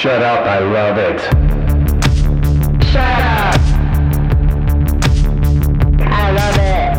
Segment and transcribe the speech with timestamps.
[0.00, 1.20] Shut up, I love it.
[2.86, 3.60] Shut up!
[6.00, 6.94] I love it.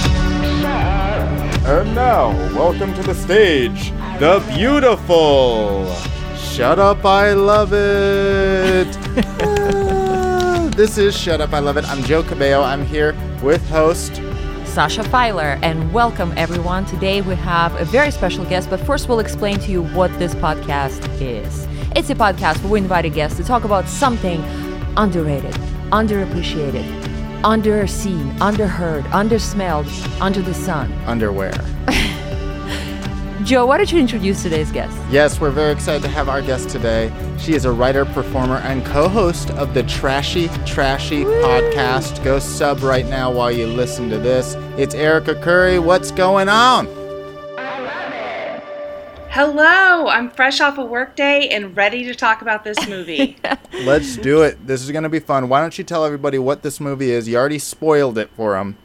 [0.00, 1.68] Shut up.
[1.68, 5.94] And now, welcome to the stage, the beautiful.
[6.36, 8.88] Shut up, I love it.
[9.42, 11.86] Ah, this is Shut Up, I Love It.
[11.86, 12.62] I'm Joe Cabello.
[12.62, 14.22] I'm here with host.
[14.64, 16.86] Sasha Filer, and welcome everyone.
[16.86, 20.34] Today we have a very special guest, but first we'll explain to you what this
[20.36, 21.68] podcast is.
[21.96, 24.40] It's a podcast where we invite a guest to talk about something
[24.96, 25.54] underrated,
[25.90, 26.84] underappreciated,
[27.42, 30.92] underseen, underheard, undersmelled, under the sun.
[31.06, 31.50] Underwear.
[33.44, 34.96] Joe, why don't you introduce today's guest?
[35.10, 37.10] Yes, we're very excited to have our guest today.
[37.38, 42.22] She is a writer, performer, and co host of the Trashy Trashy podcast.
[42.22, 44.54] Go sub right now while you listen to this.
[44.78, 45.80] It's Erica Curry.
[45.80, 46.99] What's going on?
[49.32, 53.36] Hello, I'm fresh off a workday and ready to talk about this movie.
[53.72, 54.66] Let's do it.
[54.66, 55.48] This is going to be fun.
[55.48, 57.28] Why don't you tell everybody what this movie is?
[57.28, 58.76] You already spoiled it for them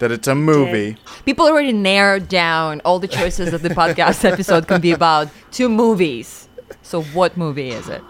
[0.00, 0.96] that it's a movie.
[1.24, 5.68] People already narrowed down all the choices that the podcast episode can be about to
[5.68, 6.48] movies.
[6.82, 8.02] So, what movie is it?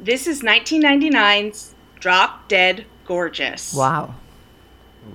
[0.00, 3.72] this is 1999's Drop Dead Gorgeous.
[3.72, 4.16] Wow.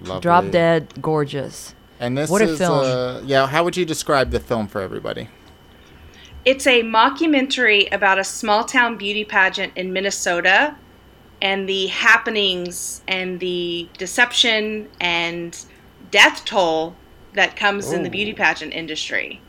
[0.03, 0.21] Lovely.
[0.21, 1.75] Drop Dead Gorgeous.
[1.99, 2.79] And this What a is, film.
[2.79, 5.27] Uh, yeah, how would you describe the film for everybody?
[6.49, 10.75] It's a mockumentary about a small town beauty pageant in Minnesota
[11.43, 15.55] and the happenings and the deception and
[16.09, 16.95] death toll
[17.33, 19.41] that comes in the beauty pageant industry.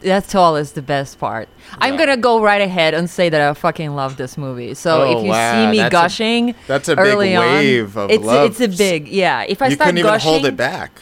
[0.00, 1.48] That's all is the best part.
[1.78, 4.74] I'm gonna go right ahead and say that I fucking love this movie.
[4.74, 7.42] So Oh, if you wow, see me that's a- gushing, that's a big early on,
[7.56, 8.50] wave of it's love.
[8.50, 9.46] it's a big yeah.
[9.48, 11.00] If I you start couldn't even gushing, hold it back.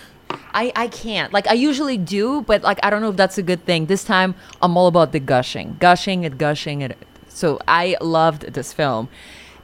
[0.54, 1.32] I I can't.
[1.32, 3.86] Like I usually do, but like I don't know if that's a good thing.
[3.86, 6.94] This time I'm all about the gushing, gushing and gushing and
[7.28, 9.08] so I loved this film,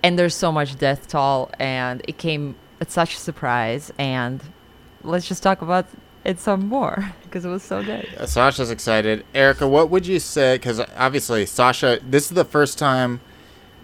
[0.03, 3.93] and there's so much death toll, and it came at such a surprise.
[3.99, 4.43] And
[5.03, 5.87] let's just talk about
[6.25, 8.09] it some more because it was so good.
[8.27, 9.25] Sasha's excited.
[9.35, 10.57] Erica, what would you say?
[10.57, 13.21] Because obviously, Sasha, this is the first time.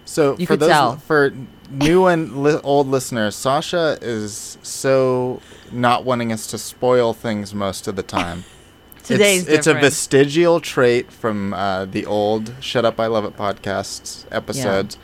[0.05, 0.97] So You for those tell.
[0.97, 1.33] for
[1.69, 7.87] new and li- old listeners, Sasha is so not wanting us to spoil things most
[7.87, 8.43] of the time.
[9.03, 13.35] Today's it's, it's a vestigial trait from uh, the old "Shut Up, I Love It"
[13.37, 14.97] podcasts episodes.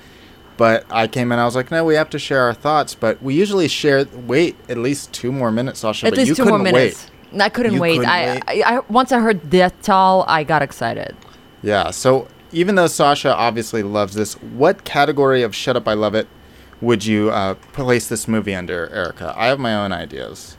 [0.57, 2.93] But I came in, I was like, no, we have to share our thoughts.
[2.93, 4.05] But we usually share.
[4.27, 6.07] Wait at least two more minutes, Sasha.
[6.07, 7.07] At but least you two couldn't more minutes.
[7.39, 7.95] I couldn't You wait.
[7.97, 8.43] couldn't I, wait?
[8.65, 11.15] I, I once I heard death toll, I got excited.
[11.63, 11.91] Yeah.
[11.91, 16.27] So even though Sasha obviously loves this, what category of "Shut Up, I Love It"
[16.81, 19.33] would you uh, place this movie under, Erica?
[19.37, 20.57] I have my own ideas.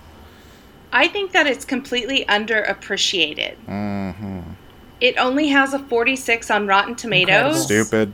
[0.92, 3.56] I think that it's completely underappreciated.
[3.66, 4.40] Mm-hmm.
[5.00, 7.64] It only has a 46 on Rotten Tomatoes.
[7.64, 8.12] Stupid.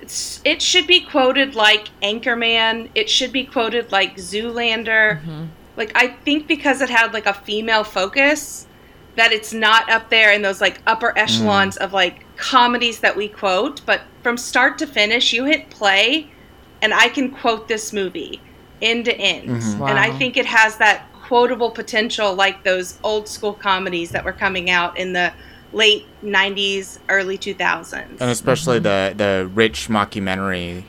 [0.00, 2.90] It's- it should be quoted like Anchorman.
[2.94, 5.20] It should be quoted like Zoolander.
[5.76, 8.66] Like I think because it had like a female focus,
[9.16, 13.28] that it's not up there in those like upper echelons of like comedies that we
[13.28, 13.84] quote.
[13.86, 16.30] But from start to finish, you hit play,
[16.82, 18.40] and I can quote this movie
[18.82, 19.48] end to end.
[19.88, 24.32] And I think it has that quotable potential, like those old school comedies that were
[24.32, 25.32] coming out in the
[25.72, 28.20] late '90s, early 2000s.
[28.20, 30.84] And especially the the rich mockumentary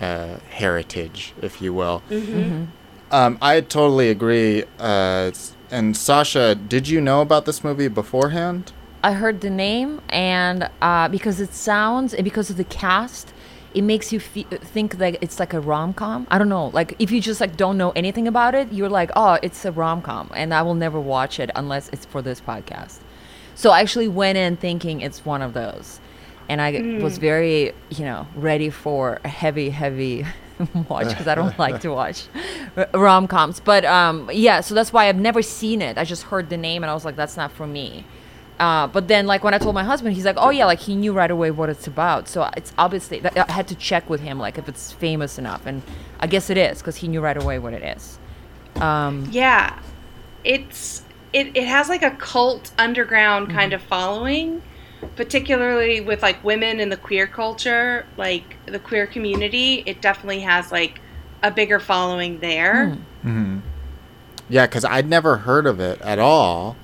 [0.00, 2.02] uh, heritage, if you will.
[3.10, 4.64] Um, I totally agree.
[4.78, 8.72] Uh, s- and Sasha, did you know about this movie beforehand?
[9.02, 13.32] I heard the name, and uh, because it sounds and because of the cast,
[13.74, 16.26] it makes you fe- think that it's like a rom com.
[16.30, 16.68] I don't know.
[16.68, 19.72] Like if you just like don't know anything about it, you're like, oh, it's a
[19.72, 22.98] rom com, and I will never watch it unless it's for this podcast.
[23.54, 26.00] So I actually went in thinking it's one of those,
[26.48, 30.24] and I was very, you know, ready for a heavy, heavy
[30.88, 32.26] watch because I don't like to watch
[32.94, 33.60] rom coms.
[33.60, 35.98] But um, yeah, so that's why I've never seen it.
[35.98, 38.04] I just heard the name and I was like, that's not for me.
[38.58, 40.96] Uh, but then, like when I told my husband, he's like, "Oh yeah, like he
[40.96, 44.40] knew right away what it's about." So it's obviously I had to check with him,
[44.40, 45.80] like if it's famous enough, and
[46.18, 48.18] I guess it is because he knew right away what it is.
[48.82, 49.78] Um, Yeah,
[50.42, 54.60] it's it, it has like a cult underground kind of following,
[55.16, 59.82] particularly with like women in the queer culture, like the queer community.
[59.86, 61.00] It definitely has like
[61.42, 62.96] a bigger following there.
[64.50, 66.76] Yeah, because I'd never heard of it at all.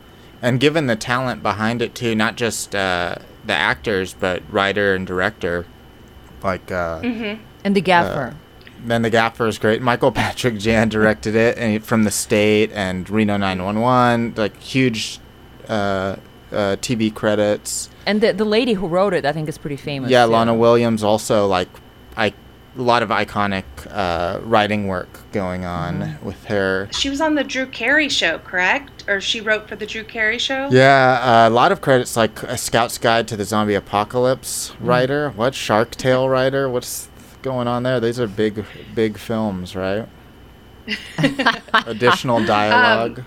[0.43, 3.17] And given the talent behind it too, not just uh,
[3.47, 5.65] the actors, but writer and director,
[6.43, 7.01] like uh,
[7.65, 8.37] and the gaffer.
[8.85, 9.81] then the gaffer is great.
[9.81, 15.19] Michael Patrick Jann directed it, and he- from the state and Reno 911, like huge
[15.69, 16.17] uh,
[16.53, 17.89] uh, TV credits.
[18.07, 20.11] And the the lady who wrote it, I think, is pretty famous.
[20.11, 20.33] Yeah, too.
[20.33, 21.69] Lona Williams also like
[22.17, 22.33] I
[22.77, 26.27] a lot of iconic uh, writing work going on Mm-hmm.
[26.27, 26.89] with her.
[26.93, 29.05] She was on the Drew Carey show, correct?
[29.07, 30.69] Or she wrote for the Drew Carey show?
[30.73, 34.87] Yeah, uh, a lot of credits like a Scout's Guide to the Zombie Apocalypse Mm-hmm.
[34.87, 35.31] writer.
[35.31, 36.69] What Shark Tale writer?
[36.69, 37.09] What's
[37.43, 38.01] going on there?
[38.01, 38.65] These are big,
[38.95, 40.09] big films, right?
[41.87, 43.23] Additional dialogue.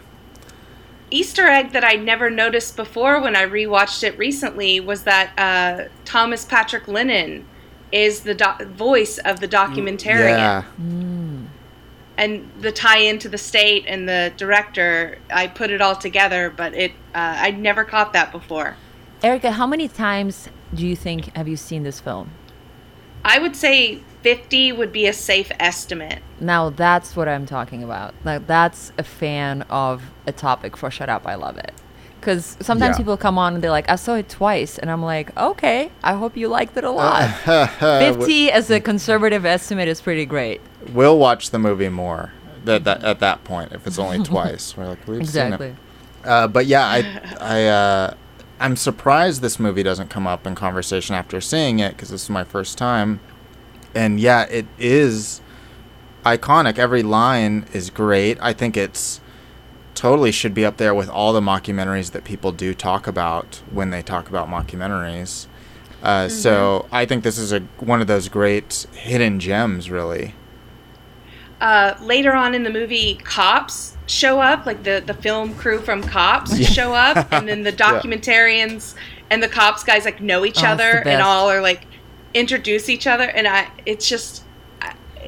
[1.10, 5.90] Easter egg that I never noticed before when I rewatched it recently was that uh,
[6.06, 7.46] Thomas Patrick Lennon
[7.92, 10.38] is the doc- voice of the documentarian.
[10.38, 10.64] yeah,
[12.18, 16.74] and the tie into the state and the director i put it all together but
[16.74, 18.76] it uh, i never caught that before
[19.24, 22.32] Erica, how many times do you think have you seen this film?
[23.24, 28.14] i would say 50 would be a safe estimate Now that's what I'm talking about.
[28.24, 31.72] Like that's a fan of a topic for Shut Up, I Love It.
[32.20, 32.98] Because sometimes Yeah.
[32.98, 36.14] people come on and they're like, I saw it twice, and I'm like, okay, I
[36.16, 37.48] hope you liked it a lot.
[37.48, 37.68] Uh,
[38.00, 40.60] Fifty as a conservative estimate is pretty great.
[40.94, 42.34] we'll watch the movie more.
[42.66, 45.76] That, that at that point, if it's only twice, we're like we've seen it.
[46.26, 48.14] Uh, but yeah, I, I, uh,
[48.60, 52.30] I'm surprised this movie doesn't come up in conversation after seeing it because this is
[52.30, 53.20] my first time.
[53.96, 55.42] And yeah, it is
[56.26, 56.78] iconic.
[56.78, 58.38] Every line is great.
[58.42, 59.22] I think it's
[59.96, 63.90] totally should be up there with all the mockumentaries that people do talk about when
[63.90, 65.48] they talk about mockumentaries.
[66.04, 70.36] Uh, So I think this is a one of those great hidden gems, really.
[71.60, 76.04] uh, later on in the movie cops show up like the, the film crew from
[76.04, 78.94] cops show up and then the documentarians
[79.32, 81.87] and the cops guys like know each Oh, other and all are like
[82.40, 84.44] introduce each other and i it's just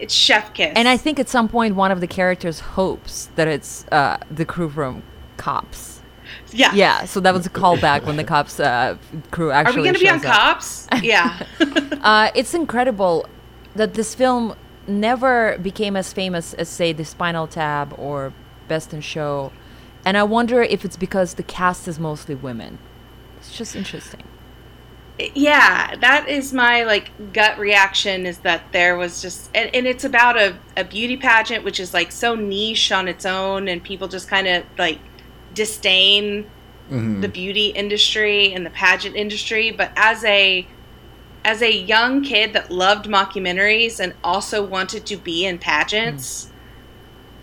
[0.01, 3.47] it's chef kiss And I think at some point one of the characters hopes that
[3.49, 5.03] it's uh, the crew from
[5.35, 5.99] Cops.
[6.53, 8.95] yeah Yeah, so that was a callback when the Cops uh,
[9.31, 9.79] crew actually.
[9.79, 10.33] are we gonna be on up.
[10.39, 11.45] cops yeah
[12.11, 13.25] Uh, it's incredible
[13.75, 14.55] that this film
[14.87, 18.31] never became as famous as, say, The Spinal Tap or
[18.69, 19.51] Best in Show.
[20.05, 22.77] And I wonder if it's because the cast is mostly women.
[23.37, 24.23] It's just interesting.
[25.35, 30.03] Yeah that is my like gut reaction is that there was just and, and it's
[30.05, 34.07] about a, a beauty pageant which is like so niche on its own and people
[34.07, 34.99] just kind of like
[35.53, 36.45] disdain
[36.89, 37.21] Mhm.
[37.21, 40.65] the beauty industry and the pageant industry but as a
[41.45, 46.49] as a young kid that loved mockumentaries and also wanted to be in pageants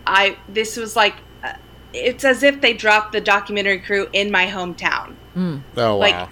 [0.04, 1.14] i this was like
[1.44, 1.52] uh,
[1.92, 5.60] it's as if they dropped the documentary crew in my hometown Mm.
[5.76, 6.28] Oh Like, wow!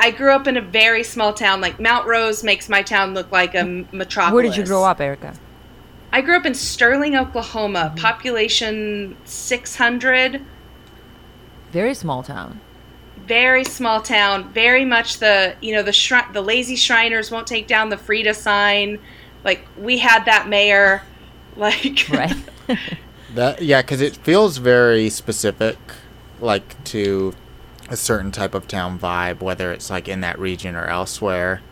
[0.00, 1.60] I grew up in a very small town.
[1.60, 4.32] Like Mount Rose makes my town look like a metropolis.
[4.32, 5.34] Where did you grow up, Erica?
[6.10, 7.92] I grew up in Sterling, Oklahoma.
[7.94, 7.96] Mm-hmm.
[7.96, 10.42] Population 600.
[11.70, 12.60] Very small town.
[13.26, 14.50] Very small town.
[14.52, 18.34] Very much the you know the shri- the lazy Shriners won't take down the Frida
[18.34, 18.98] sign.
[19.44, 21.02] Like we had that mayor.
[21.56, 22.36] Like Right.
[23.34, 25.76] That yeah, because it feels very specific,
[26.40, 27.34] like to
[27.90, 31.62] a certain type of town vibe, whether it's like in that region or elsewhere.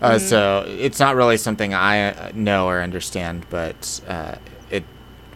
[0.00, 4.36] Uh, So it's not really something I uh, know or understand, but uh,
[4.70, 4.84] it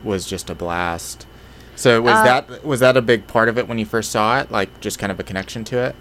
[0.03, 1.27] was just a blast.
[1.75, 4.41] So was Uh, that was that a big part of it when you first saw
[4.41, 4.51] it?
[4.51, 5.97] Like just kind of a connection to it?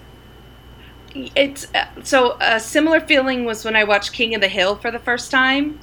[1.13, 4.91] it's uh, so a similar feeling was when I watched King of the Hill for
[4.91, 5.79] the first time,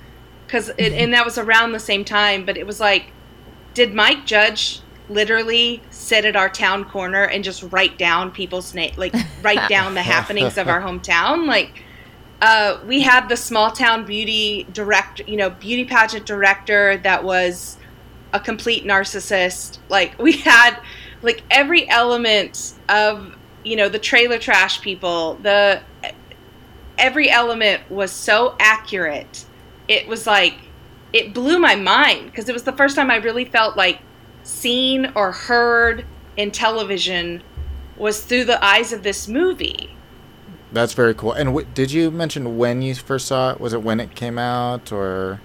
[0.47, 2.45] because and that was around the same time.
[2.47, 3.13] But it was like,
[3.75, 8.93] did Mike Judge literally sit at our town corner and just write down people's name,
[8.97, 11.47] like write down the happenings of our hometown?
[11.47, 11.83] Like,
[12.41, 17.77] uh, we had the small town beauty director, you know, beauty pageant director that was
[18.33, 19.79] a complete narcissist.
[19.89, 20.79] Like we had
[21.23, 23.35] like every element of
[23.65, 25.35] you know the trailer trash people.
[25.43, 25.83] The
[26.97, 29.45] every element was so accurate.
[29.89, 30.55] It was like
[31.13, 34.01] it blew my mind because it was the first time I really felt like
[34.49, 36.05] seen or heard
[36.37, 37.43] in television
[37.97, 39.95] was through the eyes of this movie.
[40.73, 41.33] That's very cool.
[41.33, 43.61] And w- did you mention when you first saw it?
[43.61, 45.41] Was it when it came out or?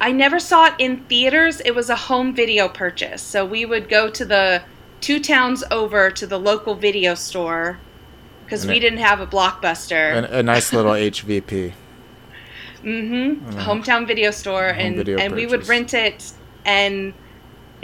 [0.00, 1.60] I never saw it in theaters.
[1.60, 3.22] It was a home video purchase.
[3.22, 4.62] So we would go to the
[5.00, 7.78] two towns over to the local video store
[8.44, 10.24] because we it- didn't have a blockbuster.
[10.30, 11.72] A, a nice little HVP.
[12.82, 13.50] mm-hmm.
[13.58, 16.32] Hometown video store, Home and video and we would rent it,
[16.64, 17.14] and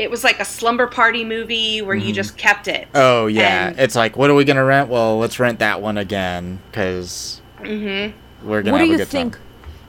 [0.00, 2.82] it was like a slumber party movie where you just kept it.
[2.88, 2.96] Mm-hmm.
[2.96, 4.88] Oh yeah, And- it's like, what are we gonna rent?
[4.88, 8.48] Well, let's rent that one again because Mm-hmm.
[8.48, 9.34] we're gonna what have do a you good think?
[9.34, 9.42] time.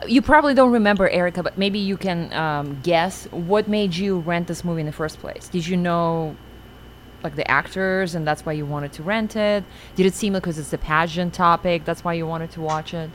[0.09, 4.47] You probably don't remember Erica, but maybe you can um, guess what made you rent
[4.47, 5.47] this movie in the first place.
[5.47, 6.35] Did you know
[7.23, 9.63] like the actors and that's why you wanted to rent it?
[9.95, 12.93] Did it seem like because it's a pageant topic, that's why you wanted to watch
[12.95, 13.11] it?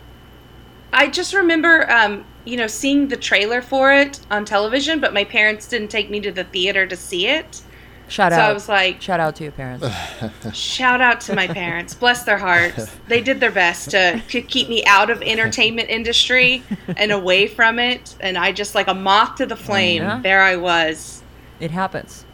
[0.93, 5.25] I just remember, um, you know, seeing the trailer for it on television, but my
[5.25, 7.62] parents didn't take me to the theater to see it.
[8.09, 8.50] Shout So out.
[8.50, 9.85] I was like, Shout out to your parents.
[10.57, 11.93] shout out to my parents.
[11.93, 12.88] Bless their hearts.
[13.09, 16.62] They did their best to, to keep me out of entertainment industry
[16.97, 18.14] and away from it.
[18.21, 20.02] And I just like a moth to the flame.
[20.05, 20.21] Yeah.
[20.23, 21.23] There I was.
[21.59, 22.25] it happens.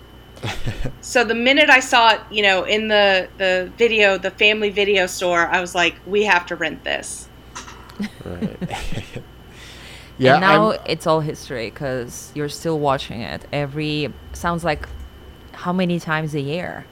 [1.00, 5.06] So the minute I saw it, you know, in the the video, the family video
[5.06, 7.28] store, I was like, we have to rent this.
[8.24, 8.56] Right.
[10.18, 10.34] yeah.
[10.34, 14.12] and now I'm- it's all history because you're still watching it every.
[14.32, 14.88] Sounds like
[15.52, 16.86] how many times a year?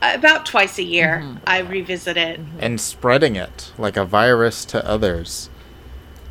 [0.00, 2.38] About twice a year, I revisit it.
[2.60, 5.50] and spreading it like a virus to others.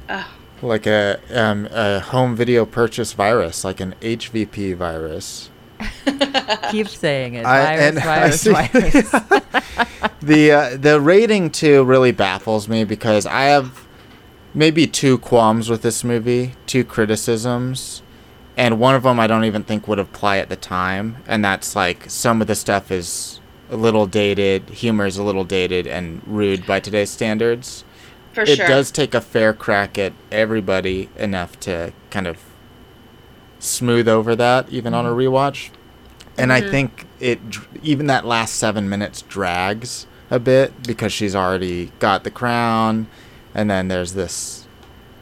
[0.07, 0.25] Ugh.
[0.61, 5.49] Like a um, a home video purchase virus, like an HVP virus.
[6.71, 7.45] Keep saying it.
[7.45, 9.11] I- Virus, and I virus, see- virus.
[10.21, 13.85] the uh, the rating too really baffles me because I have
[14.53, 18.01] maybe two qualms with this movie, two criticisms,
[18.55, 21.75] and one of them I don't even think would apply at the time, and that's
[21.75, 26.21] like some of the stuff is a little dated, humor is a little dated and
[26.25, 27.83] rude by today's standards.
[28.33, 28.67] For it sure.
[28.67, 32.37] does take a fair crack at everybody enough to kind of
[33.59, 35.19] smooth over that even on a mm-hmm.
[35.19, 35.69] rewatch.
[36.37, 36.71] And i mm-hmm.
[36.71, 37.39] think it
[37.81, 43.07] even that last seven minutes drags a bit because she's already got the crown
[43.55, 44.67] and then there's this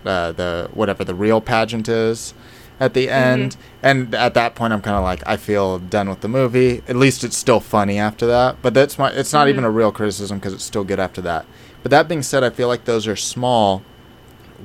[0.05, 2.33] uh, the whatever the real pageant is
[2.79, 3.13] at the mm-hmm.
[3.13, 3.57] end.
[3.81, 6.83] And at that point i'm kind of like i feel done with the movie.
[6.87, 9.91] At least it's still funny after that but that's my it's not even a real
[9.91, 11.45] criticism because it's still good after that.
[11.81, 13.83] But that being said i feel like those are small.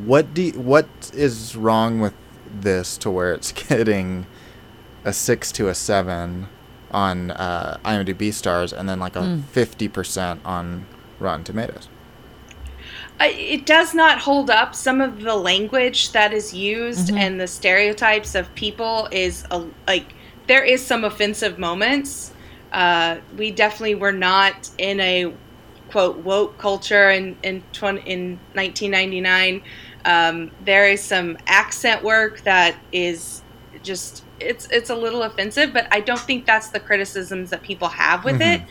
[0.04, 2.14] What do you- what is wrong with
[2.52, 4.26] this to where it's getting
[5.04, 6.48] a six to a seven
[6.90, 10.86] on uh, imdb stars and then like a 50% on
[11.20, 11.88] rotten tomatoes
[13.20, 14.74] it does not hold up.
[14.74, 20.14] Some of the language that is used and the stereotypes of people is a, like
[20.46, 22.32] there is some offensive moments.
[22.72, 25.32] Uh, we definitely were not in a
[25.90, 29.62] quote woke culture in in, 20, in 1999.
[30.04, 33.42] Um, there is some accent work that is
[33.82, 37.88] just it's it's a little offensive, but I don't think that's the criticisms that people
[37.88, 38.62] have with it.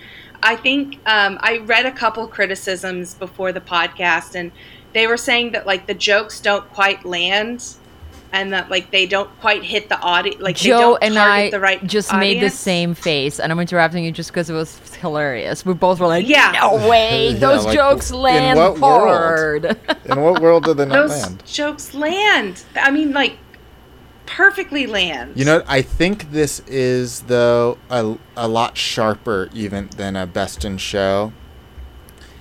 [0.42, 4.52] I think um, I read a couple criticisms before the podcast, and
[4.94, 7.76] they were saying that like the jokes don't quite land,
[8.32, 10.42] and that like they don't quite hit the audience.
[10.42, 13.60] Like they Joe don't and I the right just made the same face, and I'm
[13.60, 15.66] interrupting you just because it was hilarious.
[15.66, 16.52] We both were like, Yeah.
[16.62, 19.66] no way, Yeah, those like, jokes in land what world?
[19.66, 19.66] hard.
[20.06, 22.64] in what world did they not Those land jokes land.
[22.76, 23.38] I mean, like
[24.26, 25.34] perfectly land.
[25.36, 30.64] You know, I think this is though a, a lot sharper even than a best
[30.64, 31.34] in show.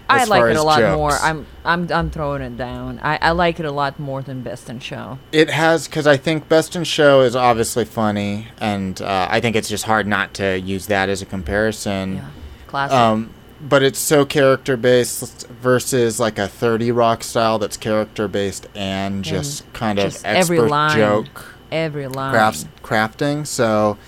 [0.08, 0.96] I like it a lot jokes.
[0.96, 1.12] more.
[1.12, 2.98] I'm I'm I'm throwing it down.
[3.02, 5.18] I, I like it a lot more than Best in Show.
[5.32, 9.56] It has because I think best in show is obviously funny, and uh, I think
[9.56, 12.16] it's just hard not to use that as a comparison.
[12.16, 12.28] Yeah,
[12.66, 12.96] classic.
[12.96, 18.68] Um, but it's so character based versus like a Thirty Rock style that's character based
[18.74, 20.96] and just kind of just every line.
[20.96, 21.54] joke.
[21.70, 22.32] Every line.
[22.32, 23.46] crafts, crafting.
[23.46, 23.98] So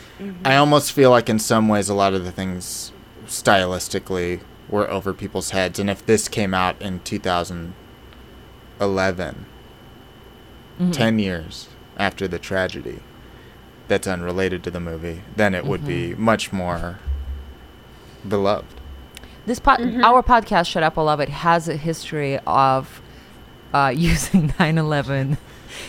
[0.46, 2.90] I almost feel like in some ways a lot of the things
[3.26, 4.40] stylistically
[4.70, 5.78] were over people's heads.
[5.78, 7.74] And if this came out in 2011,
[10.78, 10.90] mm-hmm.
[10.90, 13.00] 10 years after the tragedy,
[13.88, 16.22] that's unrelated to the movie, then it would be mm-hmm.
[16.22, 17.00] much more
[18.26, 18.80] beloved.
[19.46, 20.04] This pod, mm-hmm.
[20.04, 23.02] our podcast, Shut Up, I Love It, has a history of
[23.74, 25.38] uh, using 9/11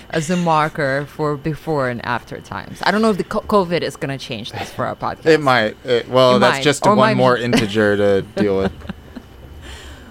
[0.09, 2.79] as a marker for before and after times.
[2.83, 5.25] I don't know if the co- COVID is going to change this for our podcast.
[5.27, 5.75] It might.
[5.85, 8.73] It, well, It that's might, just or one more integer to deal with.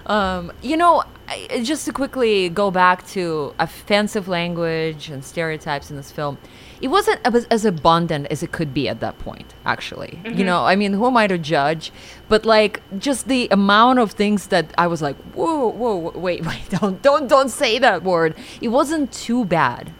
[0.07, 5.97] Um, you know, I- just to quickly go back to offensive language and stereotypes in
[5.97, 6.37] this film,
[6.81, 9.55] it wasn't as, as abundant as it could be at that point.
[9.65, 10.43] Actually, you mm-hmm.
[10.45, 11.93] know, I mean, who am I to judge?
[12.29, 16.63] But like, just the amount of things that I was like, whoa, whoa, wait, wait,
[16.71, 18.35] don't, don't, don't say that word.
[18.61, 19.93] It wasn't too bad,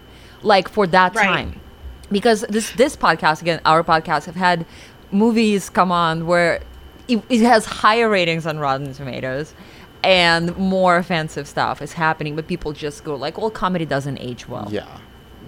[0.43, 1.25] like for that Right.
[1.27, 1.61] time
[2.11, 4.67] because this this podcast again our podcast have had
[5.13, 6.61] movies come on where
[7.09, 9.55] it, it has higher ratings on rotten tomatoes
[10.03, 14.49] and more offensive stuff is happening but people just go like well comedy doesn't age
[14.49, 14.89] well Yeah.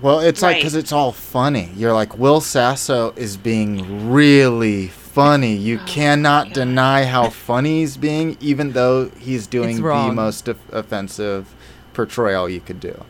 [0.03, 1.71] Well, it's like because it's all funny.
[1.77, 5.55] You're like Will Sasso is being really funny.
[5.55, 10.59] You Oh cannot deny how funny he's being, even though he's doing the most of-
[10.73, 11.55] offensive
[11.95, 13.05] portrayal you could do.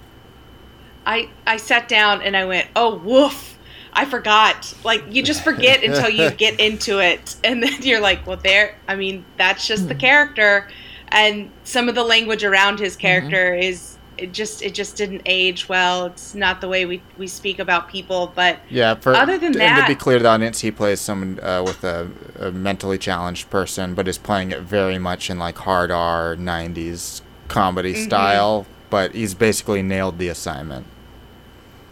[1.06, 3.58] I I sat down and I went, "Oh woof."
[3.94, 4.72] I forgot.
[4.84, 8.76] Like you just forget until you get into it, and then you're like, well, there.
[8.88, 10.00] I mean, that's just the hmm.
[10.00, 10.68] character,
[11.08, 13.00] and some of the language around his mm-hmm.
[13.02, 13.91] character is
[14.22, 16.06] it just it just didn't age well.
[16.06, 19.62] It's not the way we we speak about people, but Yeah, for Other than that,
[19.78, 22.98] and to be clear to the audience, he plays someone uh, with a, a mentally
[22.98, 28.04] challenged person, but is playing it very much in like hard R '90s comedy Mm-hmm.
[28.04, 28.66] style.
[28.90, 30.86] But he's basically nailed the assignment.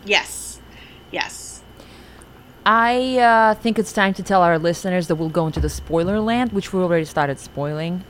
[0.04, 0.60] yes,
[1.10, 1.62] yes.
[2.66, 6.20] I uh, think it's time to tell our listeners that we'll go into the spoiler
[6.20, 8.04] land, which we already started spoiling.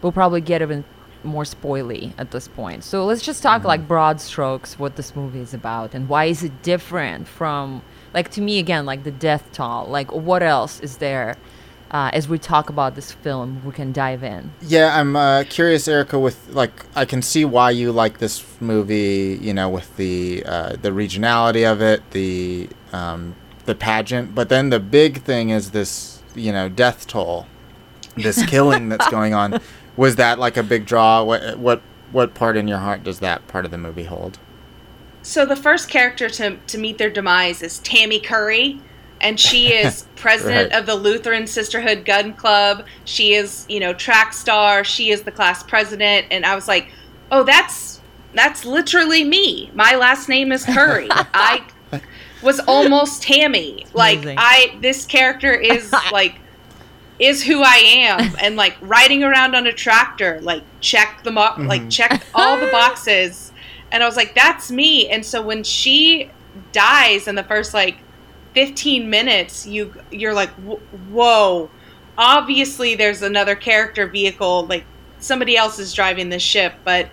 [0.00, 0.84] We'll probably get even
[1.24, 2.84] more spoily at this point.
[2.84, 6.42] So let's just talk like broad strokes what this movie is about and why is
[6.42, 7.82] it different from
[8.14, 9.86] like to me again like the death toll.
[9.86, 11.36] Like what else is there
[11.90, 13.64] uh, as we talk about this film?
[13.64, 14.52] We can dive in.
[14.62, 16.18] Yeah, I'm uh, curious, Erica.
[16.18, 19.38] With like, I can see why you like this movie.
[19.40, 23.34] You know, with the uh, the regionality of it, the um,
[23.64, 24.34] the pageant.
[24.34, 27.46] But then the big thing is this, you know, death toll,
[28.16, 29.60] this killing that's going on.
[29.98, 31.22] Was that like a big draw?
[31.24, 34.38] What what what part in your heart does that part of the movie hold?
[35.22, 38.80] So the first character to to meet their demise is Tammy Curry,
[39.20, 40.78] and she is president Right.
[40.80, 42.86] of the Lutheran Sisterhood Gun Club.
[43.04, 44.84] She is, you know, track star.
[44.84, 46.88] She is the class president, and I was like,
[47.32, 48.00] oh, that's
[48.34, 49.70] that's literally me.
[49.74, 51.08] My last name is Curry.
[51.10, 51.64] I
[52.40, 53.84] was almost Tammy.
[53.94, 54.36] Like Amazing.
[54.38, 56.38] I, this character is like
[57.18, 61.42] is who I am, and like riding around on a tractor, like check the mo-
[61.42, 61.66] mm-hmm.
[61.66, 63.52] like check all the boxes,
[63.90, 65.08] and I was like, that's me.
[65.08, 66.30] And so when she
[66.72, 67.98] dies in the first like
[68.54, 70.50] 15 minutes, you you're like,
[71.10, 71.70] whoa,
[72.16, 74.84] obviously there's another character vehicle, like
[75.20, 77.08] somebody else is driving this ship, but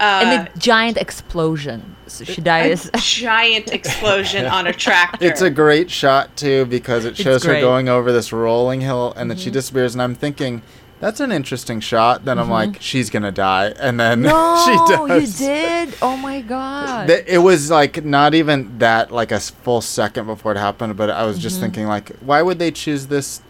[0.00, 1.96] uh, and a giant explosion.
[2.06, 2.90] So she dies.
[2.92, 5.24] a giant explosion on a tractor.
[5.24, 9.30] It's a great shot too because it shows her going over this rolling hill and
[9.30, 9.44] then Mm-hmm.
[9.44, 10.62] she disappears and I'm thinking
[10.98, 12.24] that's an interesting shot.
[12.24, 15.94] Then I'm like she's gonna die and then no, she you did.
[16.02, 17.08] Oh my god.
[17.10, 21.24] It was like not even that like a full second before it happened, but I
[21.26, 21.62] was just Mm-hmm.
[21.64, 23.40] thinking like, why would they choose this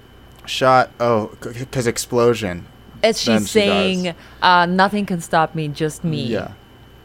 [0.44, 0.90] shot?
[1.00, 2.66] Oh, because explosion.
[3.02, 6.52] As she's she saying, uh, "Nothing can stop me, just me." Yeah.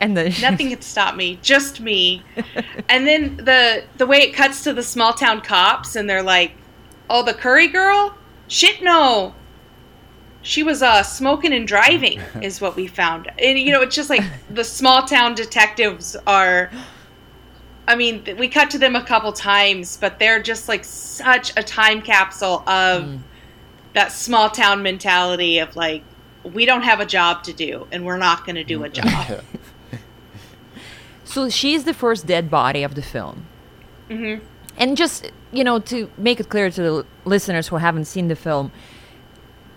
[0.02, 2.22] And then nothing can stop me just me.
[2.90, 6.52] And then the the way it cuts to the small town cops and they're like
[7.10, 8.16] oh the curry girl?
[8.48, 9.34] Shit no.
[10.42, 13.32] She was uh smoking and driving is what we found.
[13.40, 16.70] And you know it's just like the small town detectives are
[17.88, 21.54] i mean th- we cut to them a couple times but they're just like such
[21.56, 23.20] a time capsule of
[23.96, 26.04] that small town mentality of like
[26.44, 29.42] we don't have a job to do and we're not going to do a job
[31.24, 33.48] So she's the first dead body of the film.
[34.10, 34.42] Mhm.
[34.78, 38.36] And just, you know, to make it clear to the listeners who haven't seen the
[38.36, 38.72] film,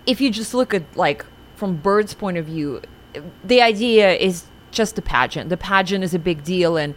[0.06, 1.24] if you just look at, like,
[1.56, 2.82] from Bird's point of view,
[3.42, 5.48] the idea is just a pageant.
[5.48, 6.94] The pageant is a big deal, and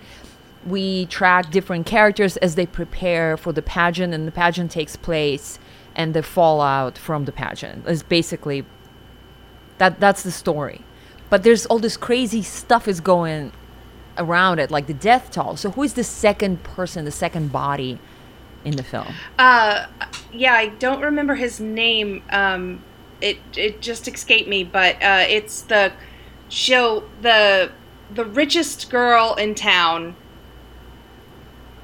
[0.65, 5.59] we track different characters as they prepare for the pageant, and the pageant takes place,
[5.95, 8.65] and the fallout from the pageant is basically
[9.77, 10.81] that that's the story.
[11.29, 13.51] But there's all this crazy stuff is going
[14.17, 15.55] around it, like the death toll.
[15.55, 17.97] So who is the second person, the second body
[18.63, 19.13] in the film?
[19.39, 19.87] Uh,
[20.31, 22.21] yeah, I don't remember his name.
[22.31, 22.83] Um,
[23.21, 25.93] it it just escaped me, but uh, it's the
[26.49, 27.71] show the
[28.13, 30.15] the richest girl in town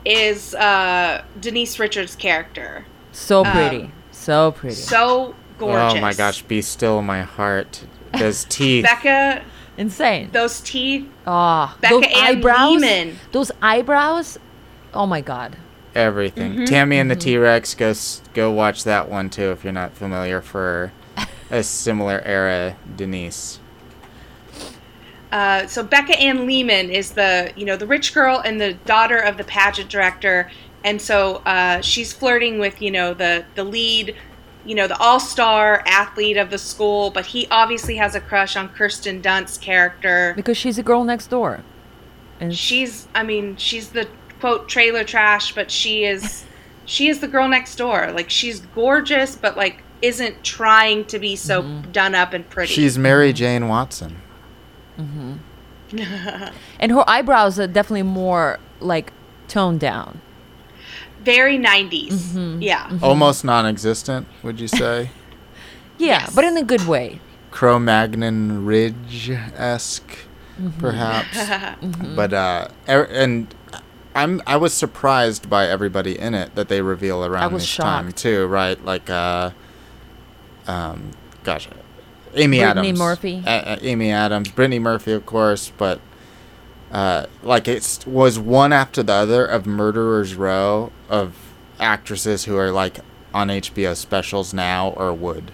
[0.06, 2.86] is uh, Denise Richards' character.
[3.12, 3.92] So Um, pretty,
[4.28, 4.76] so pretty.
[4.76, 5.94] So gorgeous.
[5.98, 7.86] Oh my gosh, be still my heart.
[8.20, 8.84] Those teeth.
[8.84, 9.42] Becca,
[9.78, 10.30] Insane.
[10.34, 11.10] those teeth.
[11.26, 12.82] Ah, Becca those Ann eyebrows.
[12.82, 13.16] Leeman.
[13.32, 14.38] Those eyebrows.
[14.94, 15.56] Oh my god.
[15.96, 16.54] everything.
[16.54, 16.66] Mm-hmm.
[16.66, 17.74] Tammy and the T Rex.
[17.74, 17.94] Go
[18.34, 20.92] go watch that one too if you're not familiar for
[21.50, 23.60] a similar era Denise.
[25.32, 29.18] Uh, so Becca Ann Leeman is the you know the rich girl and the daughter
[29.18, 30.50] of the pageant director,
[30.88, 34.16] and so uh, she's flirting with you know the the lead,
[34.66, 38.56] you know the all star athlete of the school, but he obviously has a crush
[38.56, 40.32] on Kirsten Dunst's character.
[40.38, 41.62] Because she's a girl next door.
[42.40, 44.08] And She's I mean she's the
[44.40, 46.46] quote trailer trash, but she is
[46.86, 48.14] she is the girl next door.
[48.14, 52.72] Like she's gorgeous, but like isn't trying to be so done up and pretty.
[52.74, 54.22] She's Mary Jane Watson.
[54.98, 55.34] mm-hmm.
[56.80, 59.12] and her eyebrows are definitely more like
[59.50, 60.22] toned down.
[61.28, 62.12] Very 90s.
[62.14, 62.62] Mm-hmm.
[62.62, 63.00] Yeah.
[63.04, 65.10] Almost non-existent, would you say?
[66.00, 66.36] Yeah, Yes.
[66.36, 67.20] but in a good way.
[67.52, 70.16] Cro-Magnon Ridge esque,
[70.62, 70.80] Mm-hmm.
[70.80, 71.38] perhaps.
[72.16, 73.48] But uh, er- and
[74.16, 78.12] I'm I was surprised by everybody in it that they reveal around was this time
[78.12, 78.78] too, right?
[78.86, 79.52] Like uh
[80.68, 81.12] um
[81.44, 81.68] gosh,
[82.36, 83.00] Amy Brittany Adams.
[83.00, 83.44] Murphy.
[83.46, 86.00] A- a- Amy Adams, Brittany Murphy of course, but
[86.92, 91.36] uh like it was one after the other of Murderers Row of
[91.80, 93.00] actresses who are like
[93.34, 95.52] on HBO specials now or would.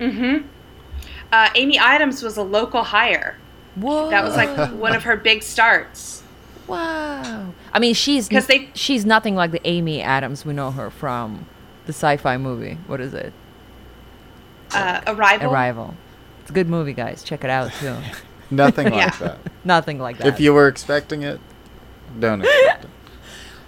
[0.00, 3.36] Uh, Amy Adams was a local hire.
[3.74, 4.08] Whoa.
[4.10, 6.22] That was like one of her big starts.
[6.66, 7.52] wow.
[7.72, 11.46] I mean, she's 'Cause they- she's nothing like the Amy Adams we know her from
[11.86, 12.78] the sci-fi movie.
[12.86, 13.32] What is it?
[14.72, 15.50] Uh, Arrival.
[15.52, 15.94] Arrival.
[16.42, 17.22] It's a good movie, guys.
[17.22, 17.94] Check it out too.
[18.50, 19.38] Nothing like that.
[19.64, 20.26] nothing like that.
[20.26, 21.40] If you were expecting it,
[22.18, 22.90] don't expect it.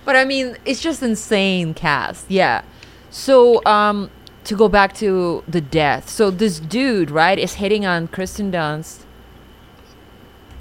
[0.03, 2.29] But I mean, it's just insane cast.
[2.31, 2.63] Yeah.
[3.11, 4.11] So, um,
[4.45, 6.09] to go back to the death.
[6.09, 9.03] So this dude, right, is hitting on Kristen Dunst.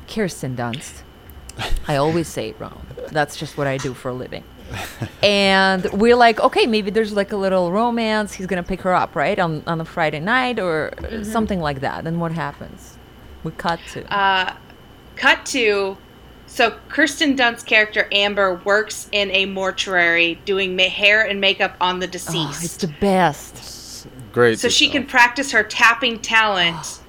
[0.08, 1.02] Kirsten Dunst.
[1.88, 2.86] I always say it wrong.
[3.12, 4.44] That's just what I do for a living.
[5.24, 8.34] and we're like, okay, maybe there's like a little romance.
[8.34, 12.06] He's gonna pick her up, right, on on a Friday night or something like that.
[12.06, 12.99] And what happens?
[13.44, 14.14] We cut to.
[14.14, 14.56] Uh,
[15.16, 15.98] cut to.
[16.48, 22.00] So Kirsten Dunst's character Amber works in a mortuary doing ma- hair and makeup on
[22.00, 24.08] the oh, it's the best.
[24.32, 24.60] Great.
[24.60, 25.02] so she detail.
[25.02, 27.00] can practice her tapping talent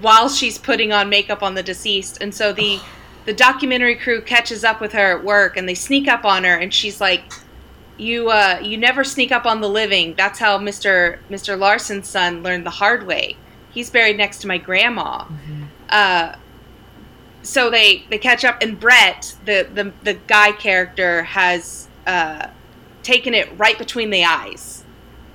[0.00, 2.18] while she's putting on makeup on the deceased.
[2.20, 2.80] And so the
[3.24, 6.56] the documentary crew catches up with her at work and they sneak up on her
[6.56, 7.22] and she's like
[7.96, 10.14] you uh you never sneak up on the living.
[10.16, 11.18] That's how Mr.
[11.30, 11.58] Mr.
[11.58, 13.36] Larson's son learned the hard way.
[13.70, 15.24] He's buried next to my grandma.
[15.92, 16.36] Uh
[17.42, 22.48] so they they catch up and Brett, the the the guy character has uh
[23.02, 24.84] taken it right between the eyes.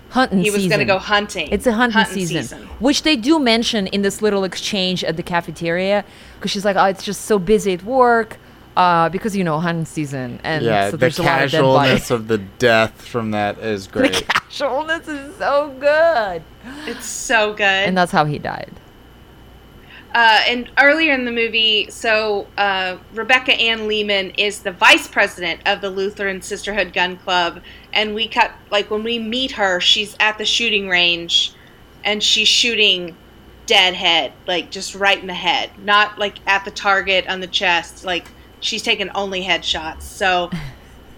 [0.09, 1.49] Hunting He was going to go hunting.
[1.51, 6.05] It's a hunting, season, which they do mention in this little exchange at the cafeteria
[6.35, 8.37] because she's like, "Oh, it's just so busy at work."
[8.77, 12.09] Uh, because you know hunting season, and Yeah, so the there's a lot of casualness
[12.11, 14.13] of the death from that is great.
[14.13, 14.27] the great.
[14.29, 16.41] casualness is so good,
[16.85, 17.63] It's so good.
[17.63, 18.71] and that's how he died.
[20.13, 25.61] Uh, and earlier in the movie, so uh, Rebecca Ann Leeman is the vice president
[25.65, 27.61] of the Lutheran Sisterhood Gun Club,
[27.93, 31.53] and we cut like when we meet her, she's at the shooting range,
[32.03, 33.15] and she's shooting
[33.65, 37.47] dead head, like just right in the head, not like at the target on the
[37.47, 38.03] chest.
[38.05, 40.03] Like she's taking only headshots.
[40.03, 40.49] So,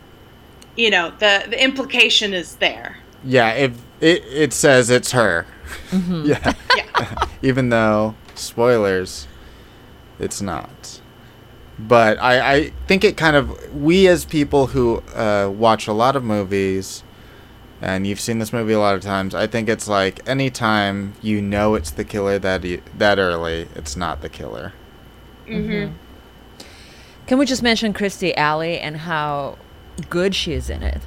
[0.76, 2.98] you know, the the implication is there.
[3.24, 5.46] yeah, if it it says it's her.
[5.92, 6.26] Mm-hmm.
[6.26, 6.54] yeah.
[6.76, 7.26] Yeah.
[7.42, 9.28] Even though spoilers,
[10.20, 11.02] it's not.
[11.80, 16.18] But I, I think it kind of we as people who uh, watch a lot
[16.18, 17.04] of movies,
[17.82, 19.34] and you've seen this movie a lot of times.
[19.34, 23.96] I think it's like anytime you know it's the killer that you, that early, it's
[23.96, 24.74] not the killer.
[25.48, 25.94] Mm-hmm.
[27.28, 29.58] Can we just mention Christy Alley and how
[30.10, 31.02] good she is in it?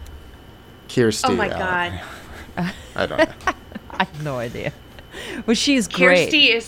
[0.89, 1.29] Kirstie.
[1.29, 1.99] Oh my Alley.
[2.57, 2.73] god.
[2.97, 3.53] I don't know.
[3.91, 4.73] I have no idea,
[5.45, 6.31] but she's great.
[6.31, 6.65] Kirstie is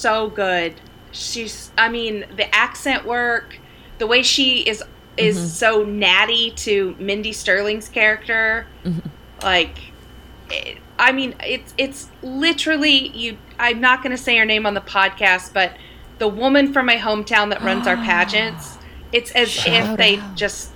[0.00, 0.74] so good.
[1.12, 3.58] She's I mean, the accent work,
[3.98, 4.82] the way she is
[5.16, 5.46] is Mm-hmm.
[5.46, 8.66] so natty to Mindy Sterling's character.
[8.84, 9.08] Mm-hmm.
[9.42, 9.78] Like
[10.50, 14.74] it, I mean, it's it's literally you I'm not going to say her name on
[14.74, 15.72] the podcast, but
[16.18, 18.76] the woman from my hometown that runs our pageants.
[19.10, 20.36] It's as if Shout they out.
[20.36, 20.70] just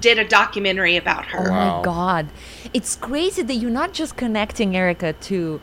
[0.00, 1.50] did a documentary about Oh her.
[1.52, 1.76] Wow.
[1.78, 2.26] my god.
[2.74, 5.60] It's crazy that you're not just connecting Erica to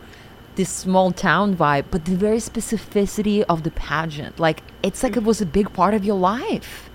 [0.55, 4.39] this small town vibe, but the very specificity of the pageant.
[4.39, 6.89] Like it's like it was a big part of your life.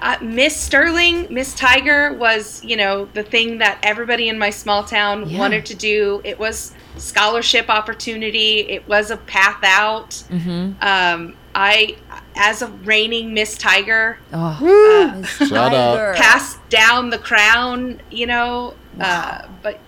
[0.00, 4.82] uh, Miss Sterling, Miss Tiger was, you know, the thing that everybody in my small
[4.84, 5.38] town Yeah.
[5.38, 6.20] wanted to do.
[6.24, 8.60] It was scholarship opportunity.
[8.60, 10.10] It was a path out.
[10.30, 10.72] Mm-hmm.
[10.82, 11.96] Um, I,
[12.36, 16.14] as a reigning Miss Tiger, Oh, uh, Miss Tiger.
[16.16, 18.00] passed down the crown.
[18.10, 19.80] You know, uh, but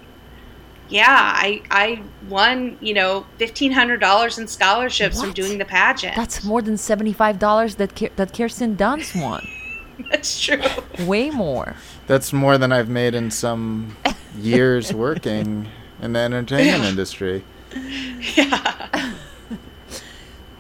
[0.90, 6.16] yeah, I I won, you know, fifteen hundred dollars in scholarships from doing the pageant.
[6.16, 9.46] That's more than seventy-five dollars that Ki- that Kirsten Dunst won.
[10.10, 10.62] That's true.
[11.06, 11.76] Way more.
[12.06, 13.96] That's more than I've made in some
[14.36, 15.68] years working
[16.02, 17.44] in the entertainment industry.
[18.36, 19.12] yeah.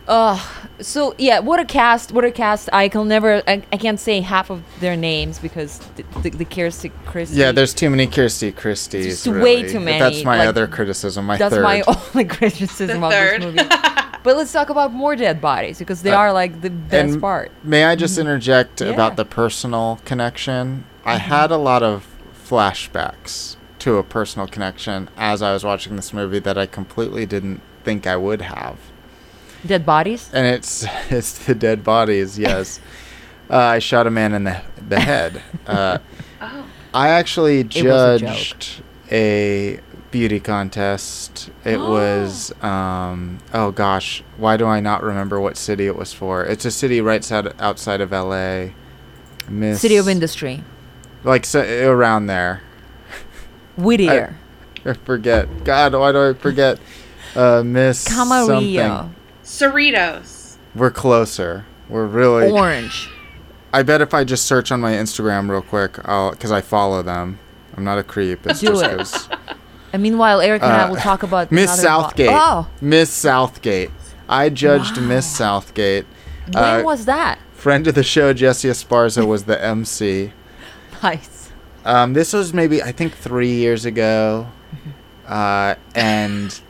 [0.06, 2.12] Oh, so yeah, what a cast!
[2.12, 2.68] What a cast!
[2.72, 6.44] I can never, I, I can't say half of their names because the, the, the
[6.44, 7.36] Kirsty, Christy.
[7.36, 9.04] Yeah, there's too many Kirsty Christies.
[9.24, 11.26] Just way too many, That's my like, other criticism.
[11.26, 11.62] My That's third.
[11.62, 11.82] my
[12.14, 13.42] only criticism The of third.
[13.42, 13.68] this movie.
[14.22, 17.20] but let's talk about more dead bodies because they Uh, are like the best and
[17.20, 17.50] part.
[17.64, 18.88] May I just interject Yeah.
[18.88, 20.84] about the personal connection?
[21.04, 22.06] I had a lot of
[22.48, 27.62] flashbacks to a personal connection as I was watching this movie that I completely didn't
[27.84, 28.78] think I would have.
[29.66, 30.30] Dead bodies.
[30.32, 32.80] and it's it's the dead bodies yes
[33.50, 35.42] Uh, I shot a man in the the head.
[35.66, 35.98] Uh,
[36.42, 36.64] Oh.
[36.94, 39.78] I actually was a judged a,
[40.10, 41.50] beauty contest.
[41.66, 46.44] It was um oh gosh, why do I not remember what city it was for?
[46.44, 48.68] It's a city right side, outside of LA.
[49.50, 50.64] Miss City of Industry.
[51.24, 52.62] Like so, around there.
[53.76, 54.36] Whittier.
[54.86, 55.64] I forget.
[55.64, 56.78] God, why do I forget?
[57.34, 58.46] Uh Miss Camarillo.
[58.46, 59.14] something.
[59.50, 60.56] Cerritos.
[60.74, 61.66] We're closer.
[61.88, 63.10] We're really Orange.
[63.72, 67.02] I bet if I just search on my Instagram real quick, I'll because I follow
[67.02, 67.38] them.
[67.76, 68.46] I'm not a creep.
[68.46, 68.96] It's Do just it.
[68.96, 69.28] 'cause-
[69.92, 72.30] And meanwhile, Eric and I Uh, will talk about Miss another bo- Southgate.
[72.32, 73.90] Oh, Miss Southgate.
[74.28, 76.06] I judged Miss Southgate.
[76.52, 77.38] when Uh, was that?
[77.54, 80.32] Friend of the show, Jesse Esparza, was the MC.
[81.02, 81.48] Nice.
[81.84, 85.32] Um, this was maybe I think three years ago, Mm-hmm.
[85.32, 86.60] uh, and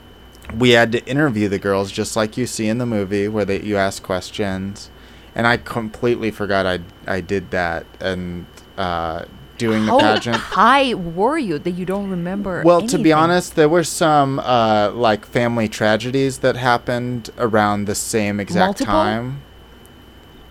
[0.58, 3.60] we had to interview the girls just like you see in the movie, where they
[3.62, 4.90] you ask questions,
[5.34, 8.46] and I completely forgot I I did that and
[8.78, 9.24] uh,
[9.58, 10.36] doing the How pageant.
[10.36, 12.62] high were you that you don't remember?
[12.64, 17.94] Well, to be honest, there were some uh, like family tragedies that happened around the
[17.94, 18.86] same exact Multiple?
[18.86, 19.42] time.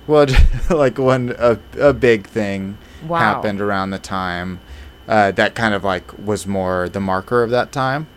[0.07, 0.25] Well,
[0.69, 3.17] like when a a big thing Wow.
[3.19, 4.59] happened around the time,
[5.07, 8.07] uh, that kind of like was more the marker of that time.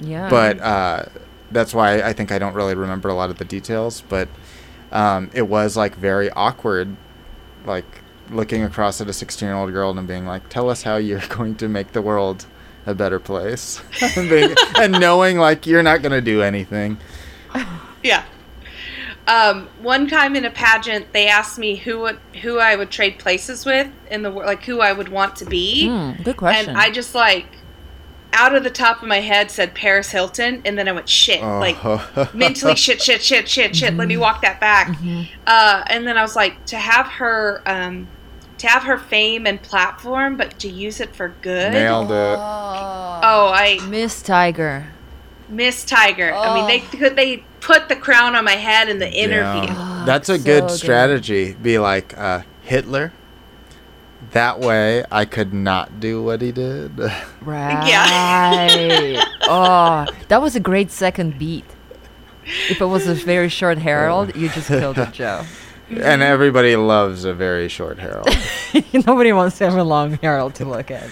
[0.00, 0.28] Yeah.
[0.30, 1.04] But uh,
[1.50, 4.02] that's why I think I don't really remember a lot of the details.
[4.08, 4.28] But
[4.92, 6.96] um, it was like very awkward,
[7.64, 7.84] like
[8.30, 11.20] looking across at a 16 year old girl and being like, "Tell us how you're
[11.28, 12.46] going to make the world
[12.86, 13.80] a better place,"
[14.16, 16.98] and, being, and knowing like you're not going to do anything.
[18.02, 18.24] Yeah.
[19.26, 23.18] Um, one time in a pageant, they asked me who would, who I would trade
[23.18, 26.70] places with in the wor- like who I would want to be, Hmm, good question.
[26.70, 27.46] and I just like
[28.32, 31.42] out of the top of my head said Paris Hilton, and then I went shit,
[31.42, 32.30] like Oh.
[32.34, 33.94] mentally shit, shit, shit, shit, shit.
[33.94, 34.96] Let me walk that back.
[35.46, 38.06] Uh, and then I was like, to have her, um,
[38.58, 41.72] to have her fame and platform, but to use it for good.
[41.72, 42.14] Nailed it.
[42.38, 44.86] Oh, I Miss Tiger.
[45.48, 46.32] miss Tiger.
[46.32, 49.62] I mean, they could they put the crown on my head in the interview.
[49.72, 50.02] Yeah.
[50.06, 50.70] That's a so good good.
[50.70, 51.52] strategy.
[51.54, 53.12] Be like uh, Hitler.
[54.32, 56.92] That way, I could not do what he did.
[57.42, 57.88] Right.
[57.88, 59.24] Yeah.
[59.48, 61.64] oh, that was a great second beat.
[62.68, 65.44] If it was a very short Harold, you just killed it, Joe.
[65.88, 68.28] and everybody loves a very short Harold.
[69.06, 71.08] Nobody wants to have a long Harold to look at.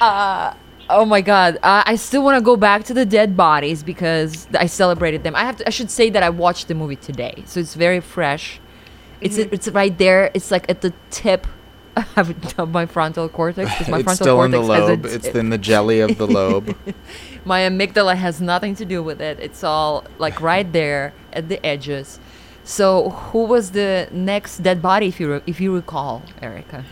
[0.00, 0.54] Uh,
[0.90, 1.58] oh my God!
[1.62, 5.36] Uh, I still want to go back to the dead bodies because I celebrated them.
[5.36, 5.56] I have.
[5.58, 8.60] To, I should say that I watched the movie today, so it's very fresh.
[9.20, 10.32] It's it's right there.
[10.34, 11.46] It's like at the tip
[12.16, 13.70] of of my frontal cortex.
[13.74, 15.06] 'cause my it's frontal still in the cortex has lobe.
[15.06, 16.76] It's in the jelly of the lobe.
[17.44, 19.38] My amygdala has nothing to do with it.
[19.40, 22.18] It's all like right there at the edges.
[22.64, 26.84] So, who was the next dead body, if you re- if you recall, Erica?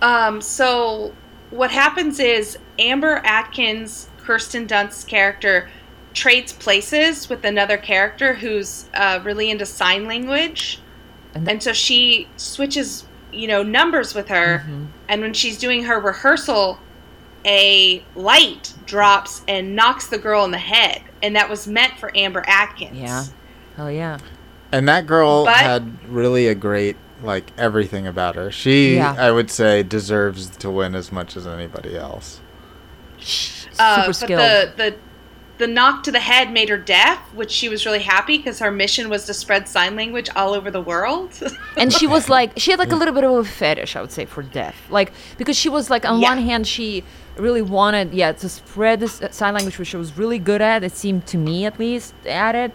[0.00, 1.12] Um, so
[1.50, 5.68] what happens is Amber Atkins, Kirsten Dunst's character,
[6.14, 10.80] trades places with another character who's uh, really into sign language,
[11.34, 14.58] And and, so she switches, you know, numbers with her.
[14.58, 14.84] Mm-hmm.
[15.08, 16.78] And when she's doing her rehearsal,
[17.44, 22.10] a light drops and knocks the girl in the head, and that was meant for
[22.16, 22.96] Amber Atkins.
[22.98, 23.24] Yeah.
[23.76, 24.18] Hell yeah.
[24.72, 28.50] and that girl But- had really a great like everything about her.
[28.50, 29.14] She, Yeah.
[29.18, 32.40] I would say, deserves to win as much as anybody else.
[33.78, 34.40] Uh, Super but skilled.
[34.40, 34.94] the, the
[35.60, 38.70] the knock to the head made her deaf, which she was really happy because her
[38.70, 41.38] mission was to spread sign language all over the world.
[41.76, 44.10] and she was like she had like a little bit of a fetish i would
[44.10, 44.74] say for deaf.
[44.90, 46.30] Like because she was like on Yeah.
[46.30, 47.04] one hand she
[47.36, 50.82] really wanted yeah to spread this uh, sign language which she was really good at
[50.82, 52.72] it seemed to me at least at it.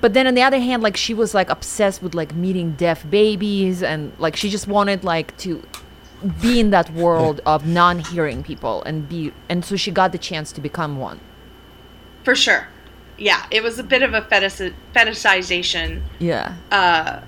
[0.00, 3.08] But then on the other hand like she was like obsessed with like meeting deaf
[3.08, 5.62] babies and like she just wanted like to
[6.40, 10.50] be in that world of non-hearing people and be and so she got the chance
[10.52, 11.20] to become one
[12.24, 12.68] For sure.
[13.18, 16.02] Yeah, it was a bit of a fetish- fetishization.
[16.18, 17.20] yeah Uh,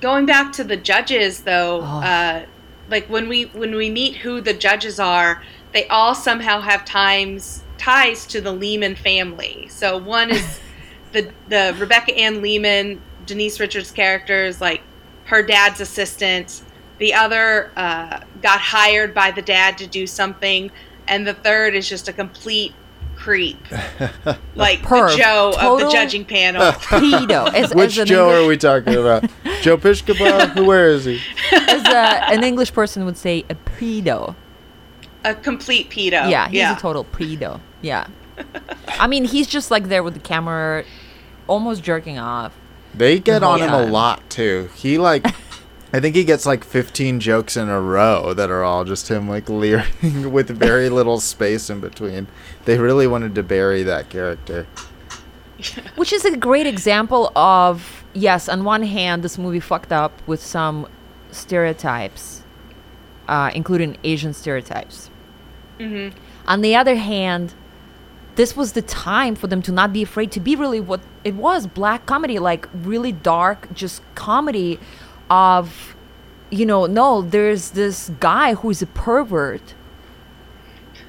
[0.00, 2.00] going back to the judges, though, Oh.
[2.02, 2.42] uh,
[2.90, 7.62] like when we when we meet who the judges are, they all somehow have times
[7.78, 9.68] ties to the Leeman family.
[9.70, 10.60] So one is
[11.12, 14.80] the the Rebecca Ann Leeman, Denise Richards characters, like
[15.26, 16.62] her dad's assistant.
[16.98, 20.70] The other uh, got hired by the dad to do something,
[21.08, 22.72] and the third is just a complete
[23.24, 23.58] creep,
[24.54, 25.10] like perv.
[25.10, 26.62] the Joe of the judging panel.
[26.72, 29.22] pedo as, Which as Joe English- are we talking about?
[29.62, 30.50] Joe Pishkaba?
[30.50, 30.66] Who?
[30.66, 31.20] Where is he?
[31.52, 34.34] as a, an english person would say a pedo
[35.24, 36.30] a complete pedo.
[36.30, 36.76] Yeah, he's yeah.
[36.76, 37.60] a total pedo.
[37.80, 38.06] Yeah.
[38.88, 40.84] I mean, he's just like there with the camera,
[41.46, 42.54] almost jerking off.
[42.94, 44.70] They get The on whole him a lot too.
[44.76, 45.26] He like
[45.94, 49.28] I think he gets like 15 jokes in a row that are all just him
[49.28, 52.26] like leering with very little space in between.
[52.64, 54.66] They really wanted to bury that character.
[55.94, 60.42] Which is a great example of yes, on one hand, this movie fucked up with
[60.42, 60.88] some
[61.30, 62.42] stereotypes,
[63.28, 65.10] uh, including Asian stereotypes.
[65.78, 66.18] Mm-hmm.
[66.48, 67.54] On the other hand,
[68.34, 71.36] this was the time for them to not be afraid to be really what it
[71.36, 74.80] was black comedy, like really dark, just comedy
[75.30, 75.96] of,
[76.50, 79.74] you know, no, there's this guy who's a pervert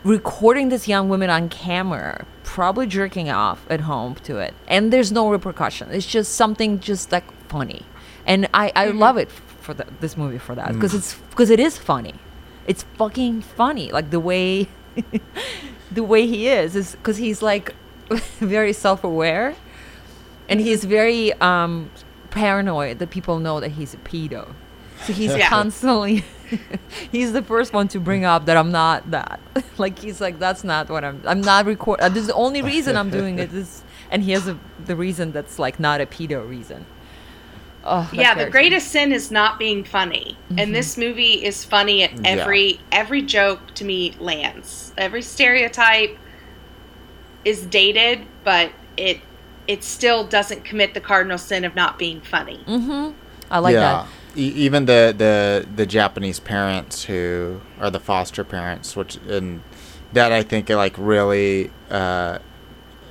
[0.04, 4.54] recording this young woman on camera, probably jerking off at home to it.
[4.68, 5.90] And there's no repercussion.
[5.92, 7.84] It's just something just like funny.
[8.26, 11.60] And I, I love it for the, this movie for that because it's because it
[11.60, 12.14] is funny.
[12.68, 13.92] It's fucking funny.
[13.92, 14.68] Like the way
[15.92, 17.74] the way he is is because he's like
[18.40, 19.56] very self-aware
[20.48, 21.90] and he's very um
[22.36, 24.54] paranoid that people know that he's a pedo.
[25.06, 25.50] So he's Yeah.
[25.50, 26.24] constantly
[27.12, 29.40] he's the first one to bring up that I'm not that.
[29.78, 32.62] like he's like that's not what I'm I'm not record uh, this is the only
[32.62, 36.06] reason I'm doing it is and he has a, the reason that's like not a
[36.06, 36.86] pedo reason.
[37.88, 38.52] Oh, that yeah, the character.
[38.52, 42.30] greatest sin is not being funny, and this movie is funny at Yeah.
[42.42, 44.92] every every joke to me lands.
[44.98, 46.18] Every stereotype
[47.44, 49.20] is dated, but it
[49.68, 52.60] it still doesn't commit the cardinal sin of not being funny.
[52.68, 53.12] Mm-hmm.
[53.52, 54.08] I like that.
[54.38, 59.62] E- even the, the the Japanese parents who are the foster parents, which and
[60.14, 62.40] that I think like really uh,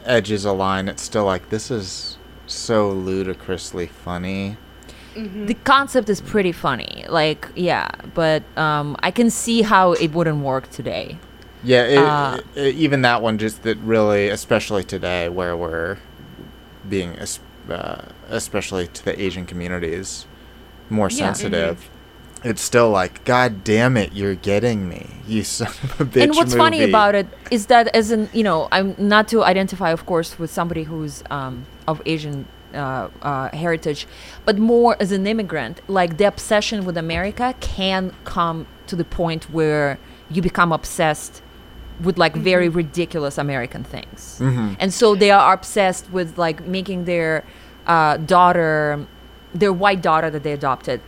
[0.04, 0.88] edges a line.
[0.88, 4.56] It's still like this is so ludicrously funny.
[5.16, 10.38] the concept is pretty funny like yeah but um i can see how it wouldn't
[10.38, 11.16] work today
[11.62, 15.96] Yeah, it, Uh, it- even that one just that really, especially today, where we're
[16.88, 20.26] being, es- uh, especially to the Asian communities,
[20.90, 21.16] more Yeah.
[21.32, 21.90] sensitive.
[22.42, 26.22] It's still like, God damn it, you're getting me, you son of a bitch.
[26.24, 29.90] and what's funny about it is that as in you know i'm not to identify
[29.90, 32.44] of course with somebody who's um of asian
[32.74, 34.06] uh, uh, heritage
[34.44, 39.44] but more as an immigrant like the obsession with america can come to the point
[39.50, 39.98] where
[40.30, 41.40] you become obsessed
[42.02, 44.38] with like very ridiculous american things.
[44.40, 44.76] Mhm.
[44.80, 47.44] and so they are obsessed with like making their
[47.86, 49.06] uh, daughter
[49.54, 51.00] their white daughter that they adopted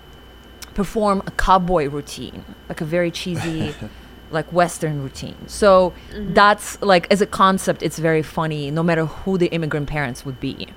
[0.75, 3.75] perform a cowboy routine like a very cheesy
[4.31, 5.37] like western routine.
[5.47, 10.25] So that's like as a concept it's very funny no matter who the immigrant parents
[10.27, 10.69] would be.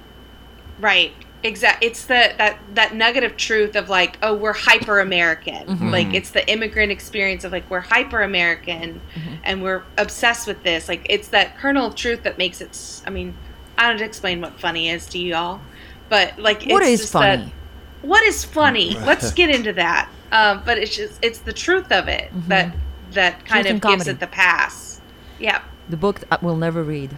[0.79, 1.11] Right.
[1.41, 1.83] Exact.
[1.83, 5.67] It's the that that nugget of truth of like, oh, we're hyper American.
[5.67, 5.89] Mm-hmm.
[5.89, 9.33] Like it's the immigrant experience of like we're hyper American, Mm-hmm.
[9.43, 10.87] and we're obsessed with this.
[10.89, 13.01] Like it's that kernel of truth that makes it.
[13.07, 13.35] I mean,
[13.77, 15.61] I don't explain what funny is to you all,
[16.09, 17.53] but like what it's is just that- funny
[18.01, 18.95] what is funny?
[18.99, 20.09] Let's get into that.
[20.31, 22.73] Um, but it's just it's the truth of it that
[23.11, 23.77] that kind Mm-hmm.
[23.79, 24.09] Truth of gives comedy.
[24.11, 25.01] it the pass.
[25.39, 25.61] Yeah.
[25.89, 27.17] the book I will never read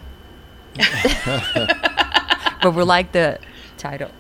[2.62, 3.40] but we're like the
[3.82, 4.12] title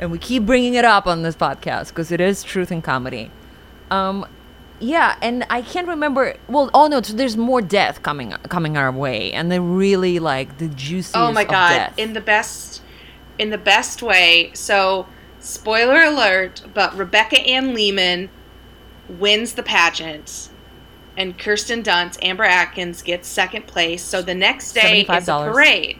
[0.00, 3.30] and we keep bringing it up on this podcast because it is truth and comedy
[3.90, 4.24] um
[4.80, 8.92] yeah and i can't remember well oh no so there's more death coming coming our
[8.92, 11.70] way and they're really like the juiciest Oh my god!
[11.70, 11.94] death.
[11.98, 12.80] In the best,
[13.38, 14.50] in the best way.
[14.54, 15.06] So,
[15.40, 18.28] spoiler alert, but Rebecca Ann Leeman
[19.08, 20.48] wins the pageant,
[21.16, 24.02] and Kirsten Dunst, Amber Atkins gets second place.
[24.04, 25.52] So the next day is a $75.
[25.52, 25.98] parade.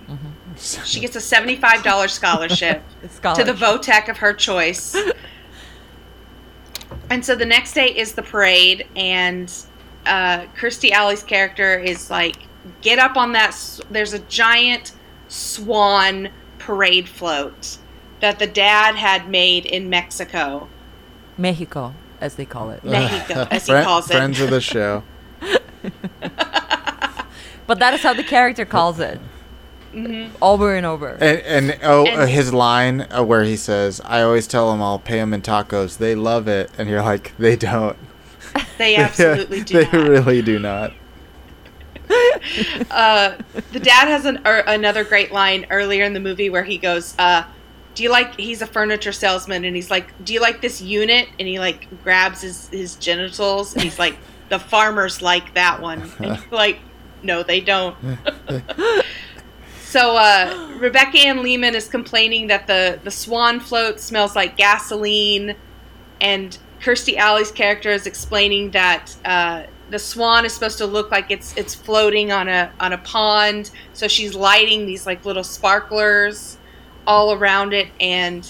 [0.58, 3.46] She gets a seventy-five dollars scholarship It's to scholarship.
[3.46, 4.96] the Votech of her choice.
[7.10, 9.52] and so the next day is the parade, and
[10.06, 12.36] uh, Kirstie Alley's character is like,
[12.82, 13.48] get up on that.
[13.50, 14.92] s- There's a giant
[15.28, 17.78] swan parade float
[18.20, 20.68] that the dad had made in Mexico,
[21.36, 24.14] mexico as they call it Mexico, as he Fri- calls it.
[24.14, 25.04] friends of the show.
[27.66, 29.20] but that is how the character calls it
[30.06, 30.36] Mm-hmm.
[30.42, 34.22] over and over And, and oh, And- uh, his line uh, where he says, "I
[34.22, 35.98] always tell them I'll pay them in tacos.
[35.98, 37.96] They love it," and you're like, "They don't.
[38.78, 39.74] They absolutely do.
[39.84, 40.08] they not.
[40.08, 40.92] really do not."
[42.90, 43.36] uh,
[43.72, 47.14] the dad has an er, another great line earlier in the movie where he goes,
[47.18, 47.44] uh,
[47.94, 51.28] "Do you like?" He's a furniture salesman, and he's like, "Do you like this unit?"
[51.38, 54.16] And he like grabs his his genitals, and he's like,
[54.48, 56.78] "The farmers like that one." And he's like,
[57.22, 57.94] "No, they don't."
[59.88, 65.56] So uh, Rebecca Ann Leeman is complaining that the the swan float smells like gasoline,
[66.20, 71.30] and Kirstie Alley's character is explaining that uh, the swan is supposed to look like
[71.30, 73.70] it's it's floating on a on a pond.
[73.94, 76.58] So she's lighting these like little sparklers
[77.06, 78.46] all around it, and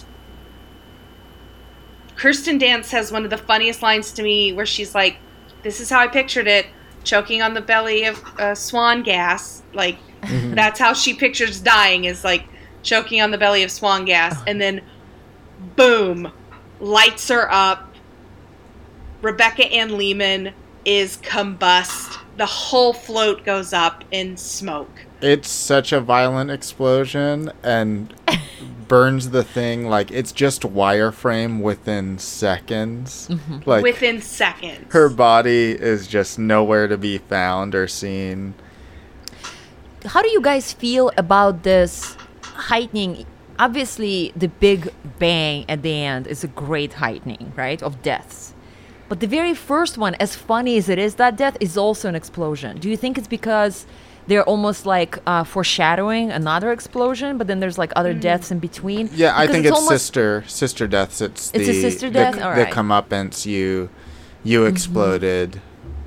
[2.17, 5.19] Kirsten Dunst has one of the funniest lines to me where she's like,
[5.63, 6.67] "This is how I pictured it:
[7.05, 9.63] choking on the belly of uh, swan gas.
[9.73, 10.55] Like Mm-hmm.
[10.55, 12.45] that's how she pictures dying is like
[12.83, 14.45] choking on the belly of swan gas, oh.
[14.47, 14.83] and then
[15.77, 16.33] boom,
[16.81, 17.95] lights her up.
[19.23, 20.53] Rebecca Ann Leeman
[20.85, 22.19] is combust.
[22.37, 25.07] The whole float goes up in smoke.
[25.21, 28.15] It's such a violent explosion and
[28.89, 33.29] burns the thing like it's just wireframe within seconds.
[33.29, 33.69] Mm-hmm.
[33.69, 34.93] Like within seconds.
[34.93, 38.55] her body is just nowhere to be found or seen.
[40.07, 43.27] How do you guys feel about this heightening?
[43.59, 48.55] Obviously, the big bang at the end is a great heightening, right, of deaths.
[49.09, 52.15] But the very first one, as funny as it is, that death is also an
[52.15, 52.79] explosion.
[52.79, 53.87] Do you think it's because
[54.29, 59.09] they're almost like uh, foreshadowing another explosion, but then there's like other deaths in between?
[59.15, 61.21] Yeah, I think it's, almost- sister sister deaths.
[61.21, 62.35] It's It's the a sister the- death?
[62.37, 62.73] The, Alright.
[62.73, 63.89] comeuppance you
[64.45, 65.59] you Mm-hmm.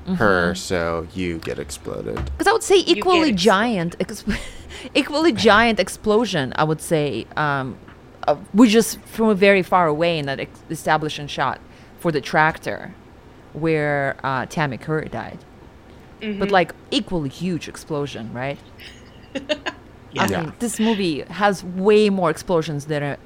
[0.06, 2.16] Exploded her, so you get exploded.
[2.24, 4.24] Because I would say equally ex- giant, ex-
[4.94, 6.52] equally giant explosion.
[6.56, 7.76] I would say um,
[8.26, 11.60] uh, we just from a very far away in that ex- establishing shot
[11.98, 12.94] for the tractor,
[13.52, 15.38] where uh, Tammy Curry died.
[16.20, 18.58] But like equally huge explosion, right?
[19.34, 20.42] I Yeah.
[20.42, 23.18] mean, this movie has way more explosions than a,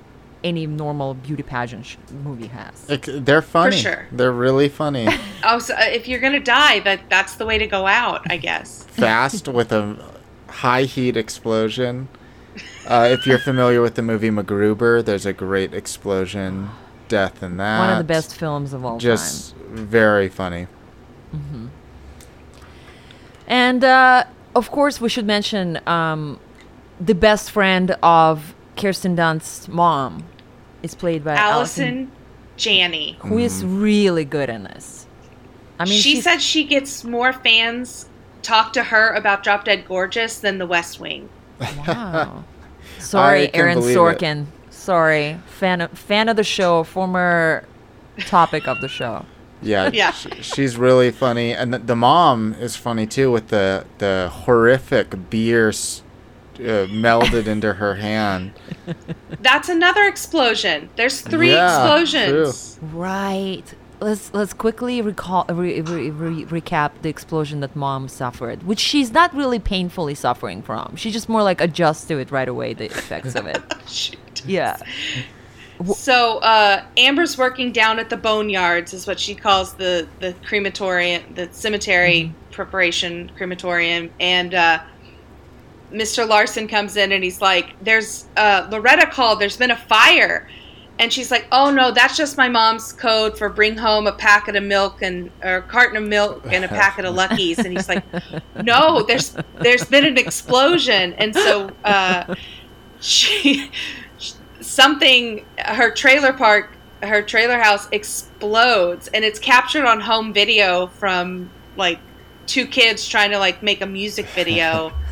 [0.45, 2.89] any normal beauty pageant sh- movie has.
[2.89, 3.77] Like, they're funny.
[3.77, 4.07] sure.
[4.13, 5.09] They're really funny.
[5.49, 8.37] Oh, so uh, if you're gonna die, that that's the way to go out, I
[8.37, 8.83] guess.
[8.85, 9.97] Fast with a
[10.49, 12.09] high heat explosion.
[12.87, 16.71] Uh, if you're familiar with the movie MacGruber, there's a great explosion
[17.07, 17.79] death in that.
[17.79, 18.99] One of the best films of all time.
[19.01, 20.67] Just very funny.
[23.47, 24.25] And uh,
[24.55, 26.41] of course, we should mention um,
[27.01, 30.25] the best friend of Kirsten Dunst's mom
[30.83, 32.13] is played by Allison, Allison
[32.57, 33.17] Janney.
[33.21, 33.81] who is mm-hmm.
[33.81, 35.07] really good in this.
[35.79, 38.09] I mean, she said she gets more fans
[38.43, 41.29] talk to her about Drop Dead Gorgeous than The West Wing.
[41.61, 42.45] Wow.
[42.99, 43.99] Sorry, can Aaron believe it.
[43.99, 44.47] Sorkin.
[44.71, 47.67] Sorry, fan of, fan of the show, former
[48.21, 49.27] topic of the show.
[49.63, 50.13] Yeah, Yeah.
[50.13, 55.31] sh- she's really funny, and the, the mom is funny too with the the horrific
[55.31, 56.03] beer s-
[56.59, 58.53] uh, melded into her hand.
[59.41, 60.89] That's another explosion.
[60.97, 62.79] There's three Yeah, explosions.
[62.83, 63.65] Right.
[63.99, 69.11] Let's let's quickly recall re, re, re, recap the explosion that mom suffered, which she's
[69.11, 70.97] not really painfully suffering from.
[70.97, 73.63] She just more like adjusts to it right away, the effects of it.
[73.87, 74.45] Shoot.
[74.45, 74.77] Yeah.
[75.95, 81.23] So uh, Amber's working down at the boneyards, is what she calls the the crematorium,
[81.35, 84.83] the cemetery preparation crematorium, and uh,
[85.93, 86.29] Mr.
[86.29, 89.41] Larson comes in and he's like, "There's uh, Loretta called.
[89.41, 90.49] There's been a fire."
[90.99, 94.57] And she's like, "Oh no, that's just my mom's code for bring home a packet
[94.57, 97.89] of milk and or a carton of milk and a packet of Luckies." And he's
[97.89, 98.05] like,
[98.63, 102.35] "No, there's there's been an explosion." And so uh,
[103.01, 103.71] she
[104.61, 111.51] something her trailer park her trailer house explodes and it's captured on home video from
[111.77, 111.99] like
[112.47, 114.93] two kids trying to like make a music video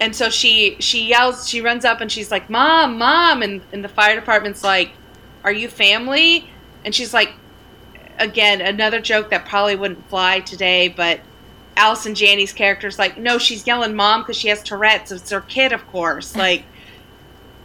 [0.00, 3.42] and so she she yells she runs up and she's like mom mom.
[3.42, 4.92] And, and the fire department's like
[5.44, 6.48] are you family?
[6.84, 7.32] And she's like
[8.18, 11.18] again another joke that probably wouldn't fly today but
[11.76, 15.12] allison janney's character's like no she's yelling mom because she has tourette's.
[15.12, 16.34] It's her kid of course.
[16.44, 16.64] Like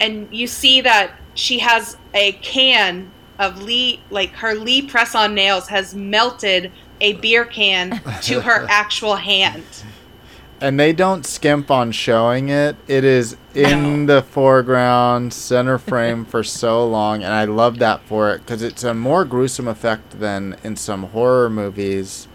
[0.02, 5.34] and you see that she has a can of Lee, like her Lee press on
[5.34, 6.72] nails has melted
[7.02, 9.64] a beer can to her actual hand.
[10.62, 12.76] And they don't skimp on showing it.
[12.88, 14.16] It is in No.
[14.16, 18.84] the foreground, center frame for so long, and I love that for it because it's
[18.84, 22.28] a more gruesome effect than in some horror movies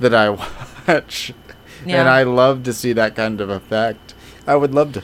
[0.00, 0.28] that I
[0.88, 1.32] watch.
[1.86, 2.00] yeah.
[2.00, 4.14] And I love to see that kind of effect.
[4.46, 5.02] I would love to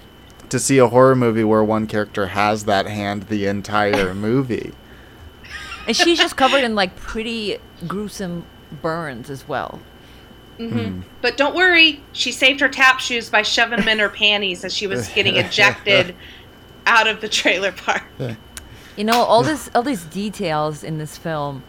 [0.50, 4.72] to see a horror movie where one character has that hand the entire movie.
[5.86, 7.56] And she's just covered in like pretty
[7.88, 8.44] gruesome
[8.82, 9.80] burns as well.
[10.58, 10.78] Mm-hmm.
[10.78, 11.00] Hmm.
[11.20, 14.74] But don't worry, she saved her tap shoes by shoving them in her panties as
[14.74, 16.14] she was getting ejected
[16.86, 18.04] out of the trailer park.
[18.96, 21.62] You know, all this all these details in this film,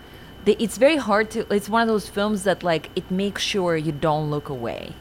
[0.44, 3.78] they, it's very hard to it's one of those films that like it makes sure
[3.78, 4.94] you don't look away.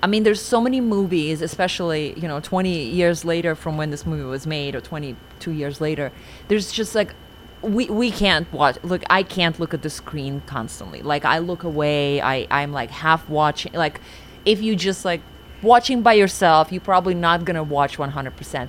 [0.00, 4.06] I mean, there's so many movies, especially, you know, 20 years later from when this
[4.06, 6.12] movie was made or 22 years later.
[6.46, 7.14] There's just like
[7.62, 11.02] we we can't watch look I can't look at the screen constantly.
[11.02, 14.00] Like I look away, I I'm like half watching like
[14.44, 15.20] if you just like
[15.62, 18.68] watching by yourself, you're probably not going to watch 100%.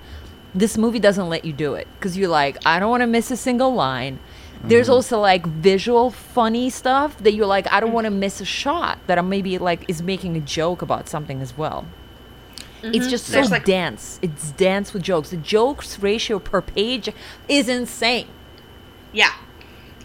[0.56, 3.32] This movie doesn't let you do it cuz you're like I don't want to miss
[3.32, 4.20] a single line.
[4.64, 4.94] There's mm-hmm.
[4.94, 9.00] also like visual funny stuff that you're like, I don't want to miss a shot
[9.08, 11.86] that I'm maybe like is making a joke about something as well.
[12.82, 13.10] It's mm-hmm.
[13.10, 14.20] just so There's, like- dense.
[14.22, 15.30] It's dense with jokes.
[15.30, 17.10] The jokes ratio per page
[17.48, 18.28] is insane.
[19.12, 19.34] Yeah.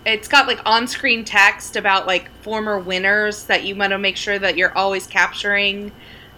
[0.07, 4.17] It's got like on screen text about like former winners that you want to make
[4.17, 5.93] sure that you're always capturing.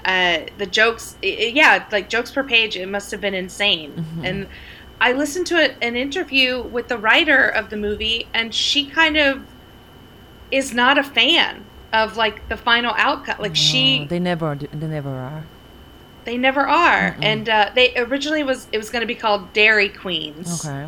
[0.04, 4.04] Uh, the jokes, i- i- yeah, like jokes per page, it must have been insane.
[4.22, 4.46] And
[5.00, 9.16] I listened to a, an interview with the writer of the movie, and she kind
[9.16, 9.42] of
[10.52, 13.36] is not a fan of like the final outcome.
[13.40, 15.44] Like she, Oh, they never, they never are.
[16.24, 17.16] they never are.
[17.20, 20.86] And uh, they originally was it was going to be called Dairy Queens Okay.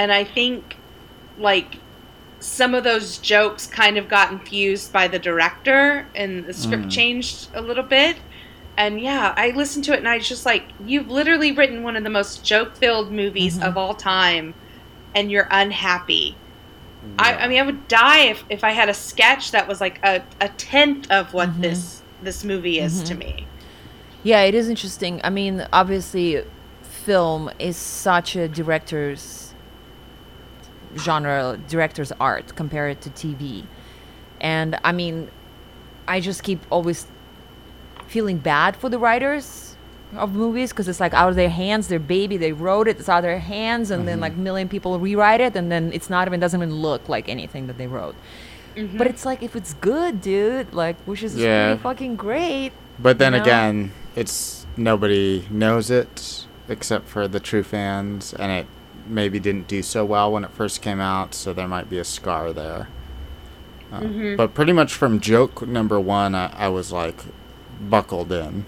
[0.00, 0.78] And I think
[1.36, 1.76] like
[2.38, 6.90] some of those jokes kind of got infused by the director and the script mm.
[6.90, 8.16] changed a little bit.
[8.78, 11.96] And yeah, I listened to it and I was just like, you've literally written one
[11.96, 13.68] of the most joke filled movies mm-hmm.
[13.68, 14.54] of all time
[15.14, 16.34] and you're unhappy.
[17.18, 20.00] I, I mean, I would die if, if I had a sketch that was like
[20.02, 21.60] a, a tenth of what mm-hmm.
[21.60, 23.04] this this movie is mm-hmm.
[23.04, 23.46] to me.
[24.22, 25.20] Yeah, it is interesting.
[25.24, 26.42] I mean, obviously,
[26.82, 29.49] film is such a director's
[30.96, 33.64] genre, director's art compared to TV.
[34.40, 35.30] And I mean,
[36.08, 37.06] I just keep always
[38.06, 39.76] feeling bad for the writers
[40.16, 43.08] of movies because it's like out of their hands, their baby, they wrote it, it's
[43.08, 44.22] out of their hands, and then mm-hmm.
[44.22, 47.66] like million people rewrite it, and then it's not even doesn't even look like anything
[47.68, 48.16] that they wrote.
[48.74, 48.98] Mm-hmm.
[48.98, 51.68] But it's like if it's good, dude, like which is Yeah.
[51.68, 52.72] really fucking great.
[52.98, 53.40] But then know?
[53.40, 58.66] again, it's nobody knows it except for the true fans, and it
[59.10, 62.04] maybe didn't do so well when it first came out, so there might be a
[62.04, 62.88] scar there.
[63.92, 64.36] Uh, Mm-hmm.
[64.36, 67.16] But pretty much from joke number one, I, I was like
[67.80, 68.64] buckled in.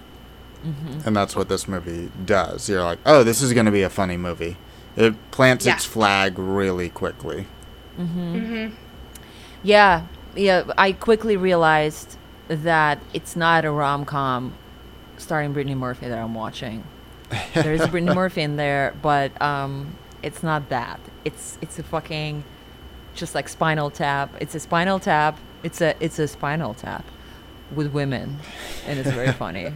[0.65, 1.07] Mm-hmm.
[1.07, 2.69] And that's what this movie does.
[2.69, 4.57] You're like, oh, this is going to be a funny movie.
[4.95, 5.75] It plants Yeah.
[5.75, 7.47] its flag really quickly.
[9.63, 10.63] Yeah, yeah.
[10.77, 12.17] I quickly realized
[12.47, 14.53] that it's not a rom com
[15.17, 16.83] starring Brittany Murphy that I'm watching.
[17.53, 20.99] There is Brittany Murphy in there, but um, it's not that.
[21.25, 22.43] It's it's a fucking
[23.13, 24.33] just like Spinal Tap.
[24.39, 25.37] It's a Spinal Tap.
[25.61, 27.05] It's a it's a Spinal Tap
[27.75, 28.39] with women,
[28.87, 29.69] and it's very funny.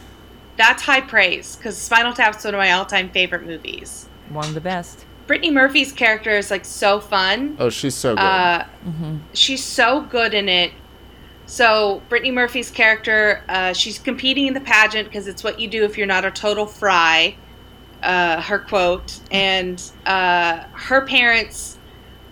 [0.56, 4.08] That's high praise because Spinal Tap's one of my all time favorite movies.
[4.30, 5.04] One of the best.
[5.26, 7.56] Brittany Murphy's character is like so fun.
[7.58, 8.22] Oh, she's so good.
[8.22, 8.64] Uh,
[9.34, 10.72] She's so good in it.
[11.46, 15.84] So Brittany Murphy's character, uh, she's competing in the pageant because it's what you do
[15.84, 17.36] if you're not a total fry.
[18.06, 21.76] Uh, her quote, and uh, her parents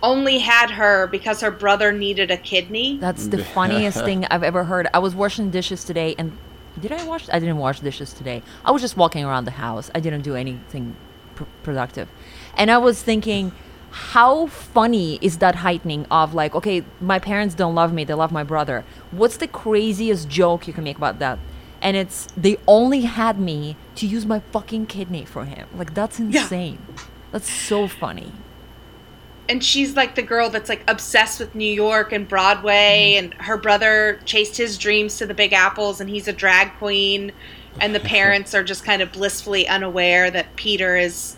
[0.05, 2.97] only had her because her brother needed a kidney.
[2.99, 4.87] That's the funniest thing I've ever heard.
[4.95, 6.39] I was washing dishes today, and
[6.81, 7.29] did I wash?
[7.29, 8.41] I didn't wash dishes today.
[8.65, 9.91] I was just walking around the house.
[9.97, 10.95] I didn't do anything
[11.35, 12.09] pr- productive,
[12.57, 13.51] and I was thinking,
[13.91, 18.31] how funny is that heightening of like, okay, my parents don't love me; they love
[18.31, 18.85] my brother.
[19.11, 21.41] What's the craziest joke you can make about that?
[21.85, 25.69] And it's they only had me to use my fucking kidney for him.
[25.77, 26.79] Like that's insane.
[27.31, 28.33] That's so funny.
[29.49, 33.33] and she's like the girl that's like obsessed with New York and Broadway, mm-hmm.
[33.33, 37.33] and her brother chased his dreams to the Big Apples, and he's a drag queen,
[37.81, 41.37] and the parents are just kind of blissfully unaware that Peter is,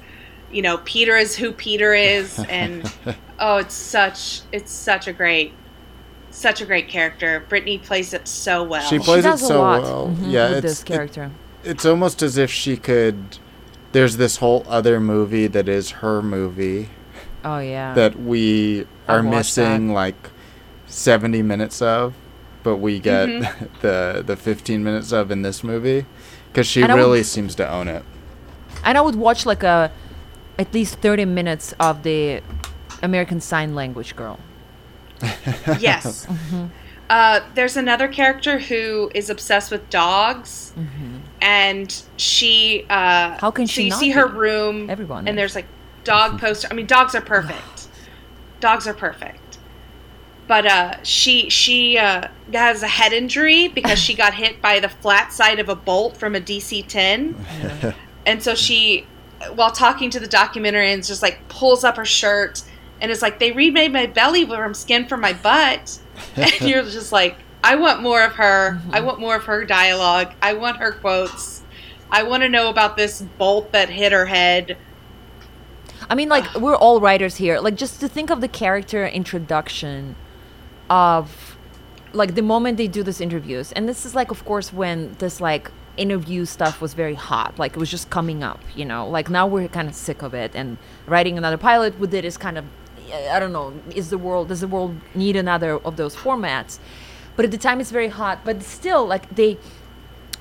[0.52, 2.92] you know, Peter is who Peter is, and
[3.40, 5.52] oh, it's such it's such a great,
[6.36, 7.44] such a great character.
[7.48, 8.86] Brittany plays it so well.
[8.88, 10.08] She plays it does a so lot well.
[10.08, 11.30] mhm, Yeah, with it's this it- character.
[11.64, 13.38] it's almost as if she could.
[13.92, 16.90] There's this whole other movie that is her movie
[17.44, 17.94] oh yeah.
[17.94, 19.94] that we are missing that.
[19.94, 20.30] like
[20.86, 22.12] 70 minutes of,
[22.62, 23.64] but we get Mm-hmm.
[23.80, 26.04] the the 15 minutes of in this movie
[26.52, 28.04] because she And I would- really seems to own it.
[28.84, 29.90] And I would watch like a
[30.58, 32.40] at least 30 minutes of the
[33.02, 34.38] American Sign Language girl.
[35.78, 36.26] yes.
[36.26, 36.66] Mm-hmm.
[37.08, 40.72] Uh, there's another character who is obsessed with dogs,
[41.40, 42.84] and she.
[42.88, 43.38] Uh, Mm-hmm.
[43.40, 44.36] How can so she you not see her be?
[44.38, 45.36] room, Everyone and is.
[45.36, 45.66] there's like
[46.04, 46.68] dog poster.
[46.70, 47.88] I mean, dogs are perfect.
[48.60, 49.58] dogs are perfect.
[50.48, 54.88] But uh, she she uh, has a head injury because she got hit by the
[54.88, 57.34] flat side of a bolt from a DC 10
[58.24, 59.06] and so she
[59.54, 62.62] while talking to the documentarians just like pulls up her shirt
[63.00, 65.98] and it's like they remade my belly from skin from my butt.
[66.36, 68.80] And you're just like i want more of her.
[68.90, 69.06] I mm-hmm.
[69.06, 70.32] want more of her dialogue.
[70.40, 71.62] I want her quotes.
[72.10, 74.76] I want to know about this bolt that hit her head.
[76.08, 77.58] I mean, like we're all writers here.
[77.58, 80.14] Like just to think of the character introduction
[80.88, 81.56] of
[82.12, 85.40] like the moment they do this interviews, and this is like, of course, when this
[85.40, 87.58] like interview stuff was very hot.
[87.58, 89.08] Like it was just coming up, you know.
[89.08, 92.36] Like now we're kind of sick of it, and writing another pilot with it is
[92.36, 92.64] kind of
[93.12, 96.78] I don't know, is the world does the world need another of those formats?
[97.36, 98.40] But at the time, it's very hot.
[98.44, 99.58] But still, like they,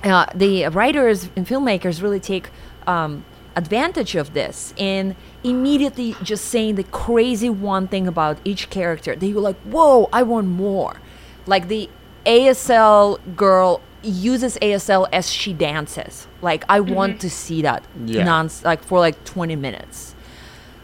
[0.02, 2.48] uh, the writers and filmmakers really take
[2.86, 5.14] um, advantage of this in
[5.44, 9.14] immediately just saying the crazy one thing about each character.
[9.14, 11.00] They were like, "Whoa, I want more!"
[11.46, 11.88] Like the
[12.24, 16.26] ASL girl uses ASL as she dances.
[16.42, 18.24] Like I want to see that Yeah.
[18.24, 20.14] non like for like 20 minutes.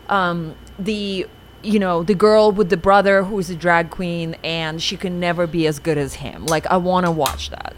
[0.09, 1.26] Um, the
[1.63, 5.47] you know the girl with the brother who's a drag queen and she can never
[5.47, 6.47] be as good as him.
[6.47, 7.75] Like I want to watch that.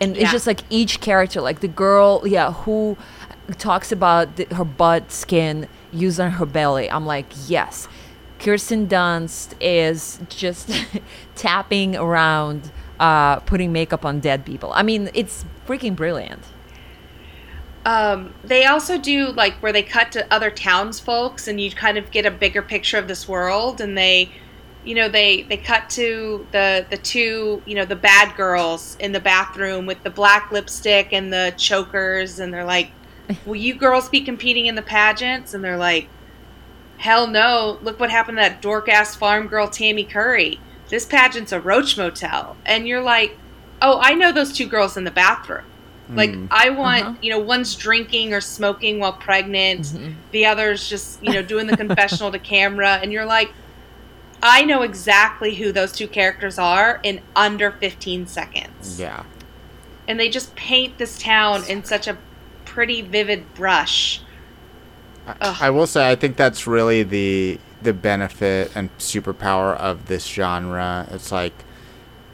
[0.00, 0.22] And Yeah.
[0.22, 2.96] it's just like each character, like the girl, yeah, who
[3.58, 6.90] talks about the, her butt skin used on her belly.
[6.90, 7.88] I'm like, yes.
[8.38, 10.70] Kirsten Dunst is just
[11.36, 12.70] tapping around,
[13.00, 14.72] uh, putting makeup on dead people.
[14.74, 16.42] I mean, it's freaking brilliant.
[17.86, 22.10] Um, they also do like where they cut to other townsfolks and you kind of
[22.10, 24.28] get a bigger picture of this world and they
[24.84, 29.12] you know they they cut to the the two you know the bad girls in
[29.12, 32.90] the bathroom with the black lipstick and the chokers and they're like
[33.46, 35.54] will you girls be competing in the pageants?
[35.54, 36.08] And they're like
[36.98, 37.78] hell no.
[37.82, 40.58] Look what happened to that dork ass farm girl tammy curry.
[40.88, 42.56] This pageant's a roach motel.
[42.66, 43.36] And you're like
[43.80, 45.66] oh i know those two girls in the bathroom
[46.14, 47.14] like I want, Uh-huh.
[47.22, 50.12] you know, one's drinking or smoking while pregnant, Mm-hmm.
[50.30, 53.52] the other's just, you know, doing the confessional to camera, and you're like,
[54.42, 59.24] I know exactly who those two characters are in under 15 seconds, Yeah.
[60.06, 62.16] and they just paint this town in such a
[62.64, 64.20] pretty vivid brush.
[65.26, 65.56] Ugh.
[65.60, 71.06] I will say I think that's really the the benefit and superpower of this genre.
[71.10, 71.52] It's like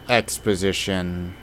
[0.08, 1.34] exposition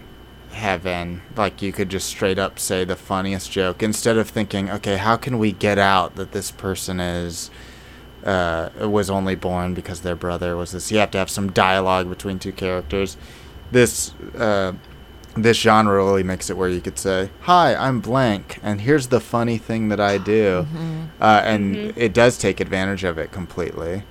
[0.60, 1.22] heaven.
[1.36, 5.18] Like you could just straight up say the funniest joke instead of thinking, okay, how
[5.18, 7.50] can we get out that this person is
[8.24, 10.92] uh, was only born because their brother was this.
[10.92, 13.18] You have to have some dialogue between two characters.
[13.72, 14.74] This uh,
[15.36, 19.20] this genre really makes it where you could say, "Hi, I'm blank, and here's the
[19.20, 20.68] funny thing that I do,"
[21.22, 24.04] uh, and it does take advantage of it completely.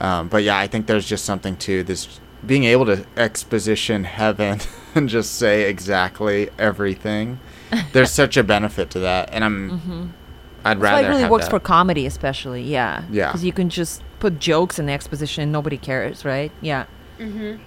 [0.00, 4.58] Um, but yeah, I think there's just something to this being able to exposition heaven
[4.94, 7.40] and just say exactly everything.
[7.92, 10.14] There's such a benefit to that, and I'm.
[10.64, 11.50] I'd That's why rather it really have works that.
[11.50, 12.62] for comedy, especially.
[12.62, 13.04] Yeah.
[13.10, 13.28] Yeah.
[13.28, 16.52] Because you can just put jokes in the exposition and nobody cares, right?
[16.60, 16.86] Yeah.
[17.18, 17.60] Mm-hmm.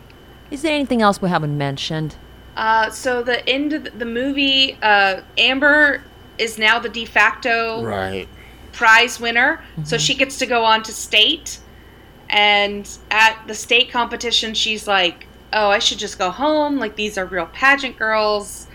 [0.50, 2.16] Is there anything else we haven't mentioned?
[2.56, 6.04] Uh, so the end of the- the movie, uh, Amber
[6.38, 8.30] is now the de facto right.
[8.72, 9.62] prize winner.
[9.84, 11.60] So she gets to go on to state.
[12.30, 16.78] And at the state competition, she's like, oh, I should just go home.
[16.78, 18.68] Like, these are real pageant girls.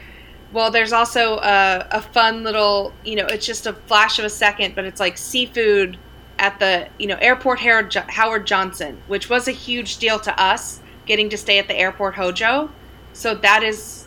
[0.53, 4.31] Well, there's also a, a fun little, you know, it's just a flash of a
[4.31, 5.97] second, but it's like seafood
[6.39, 10.81] at the, you know, airport Howard, Howard Johnson, which was a huge deal to us
[11.07, 12.71] getting to stay at the airport Hojo.
[13.12, 14.07] So that is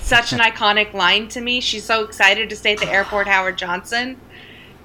[0.00, 1.60] such an iconic line to me.
[1.60, 4.20] She's so excited to stay at the airport Howard Johnson.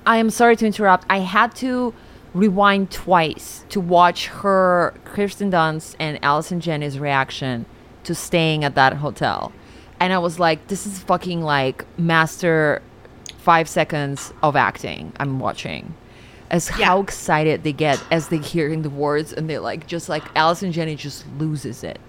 [0.06, 1.06] I am sorry to interrupt.
[1.10, 1.94] I had to
[2.34, 7.66] rewind twice to watch her, Kirsten Dunst, and Allison Janney's reaction
[8.04, 9.52] to staying at that hotel.
[10.00, 12.82] And I was like, this is fucking like master
[13.38, 15.94] five seconds of acting I'm watching.
[16.50, 16.86] As Yeah.
[16.88, 20.72] how excited they get as they hearing the words and they're like, just like Allison
[20.72, 22.00] Janney just loses it.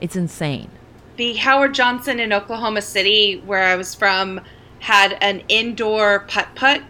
[0.00, 0.70] It's insane.
[1.16, 4.40] the Howard Johnson in Oklahoma City, where I was from,
[4.78, 6.82] had an indoor putt putt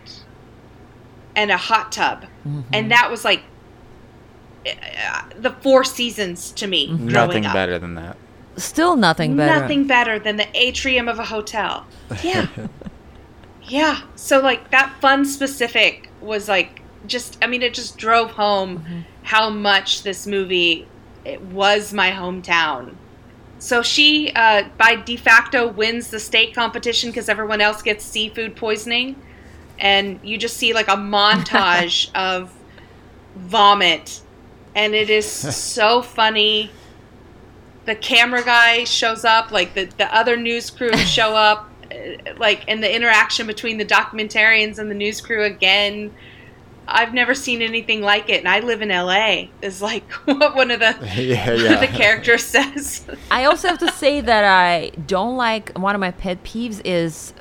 [1.34, 2.26] and a hot tub,
[2.72, 3.42] and that was like
[4.66, 6.86] uh, the four seasons to me.
[6.88, 7.54] growing Nothing up.
[7.54, 8.16] better than that.
[8.56, 9.60] Still nothing better.
[9.60, 11.86] Nothing better than the atrium of a hotel.
[12.24, 12.48] Yeah,
[13.62, 14.02] yeah.
[14.16, 17.38] So like that fun specific was like just.
[17.40, 20.88] I mean, it just drove home how much this movie
[21.24, 22.94] it was my hometown.
[23.60, 28.56] So she, uh, by de facto, wins the state competition because everyone else gets seafood
[28.56, 29.20] poisoning,
[29.78, 32.52] and you just see like a montage of
[33.36, 34.20] vomit,
[34.74, 35.26] and it is
[35.56, 36.70] so funny.
[37.84, 42.64] The camera guy shows up, like the the other news crew show up, uh, like
[42.68, 46.14] and the interaction between the documentarians and the news crew again.
[46.90, 49.48] I've never seen anything like it, and I live in LA.
[49.60, 51.72] Is like what one of the yeah, yeah.
[51.74, 53.04] of the characters says.
[53.30, 57.34] I also have to say that I don't like one of my pet peeves is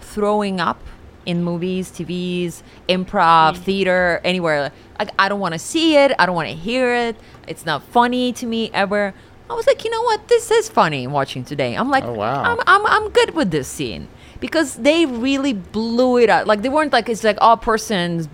[0.00, 0.80] throwing up
[1.28, 4.72] in movies, TVs, improv, theater, anywhere.
[4.98, 6.12] Like I don't want to see it.
[6.18, 7.16] I don't want to hear it.
[7.46, 9.14] It's not funny to me ever.
[9.50, 10.28] I was like, you know what?
[10.28, 11.74] This is funny watching today.
[11.74, 12.42] I'm like, Oh, wow.
[12.42, 14.08] I'm, I'm, I'm good with this scene
[14.40, 16.46] because they really blew it out.
[16.46, 18.28] Like they weren't like it's like all person's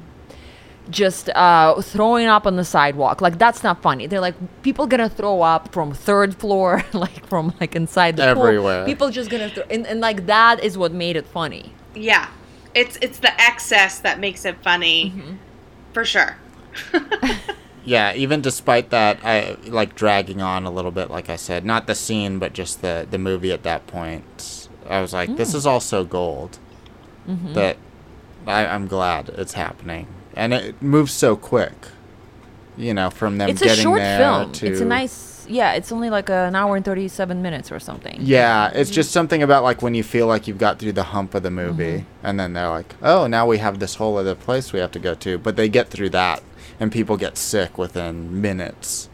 [0.91, 3.21] just uh, throwing up on the sidewalk.
[3.21, 4.07] Like that's not funny.
[4.07, 8.47] They're like people gonna throw up from third floor, like from like inside the pool.
[8.47, 8.85] Everywhere.
[8.85, 11.73] People just gonna throw, and, and like that is what made it funny.
[11.95, 12.29] Yeah.
[12.75, 15.11] It's it's the excess that makes it funny.
[15.11, 15.35] Mm-hmm.
[15.93, 16.37] For sure.
[17.87, 21.11] Yeah, even despite that, I like dragging on a little bit.
[21.11, 24.69] Like I said, not the scene, but just the the movie at that point.
[24.89, 25.37] I was like, Mm.
[25.37, 26.59] this is also gold.
[27.29, 27.53] Mm-hmm.
[27.53, 27.77] That
[28.47, 31.75] I, I'm glad it's happening, and it moves so quick.
[32.79, 34.53] You know, from them it's a getting short there film.
[34.53, 35.34] to It's a nice.
[35.49, 38.17] Yeah, it's only like an hour and thirty-seven minutes or something.
[38.21, 41.35] Yeah, it's just something about like when you feel like you've got through the hump
[41.35, 42.27] of the movie, Mm-hmm.
[42.27, 44.99] and then they're like, "Oh, now we have this whole other place we have to
[44.99, 46.43] go to." But they get through that,
[46.81, 49.09] and people get sick within minutes,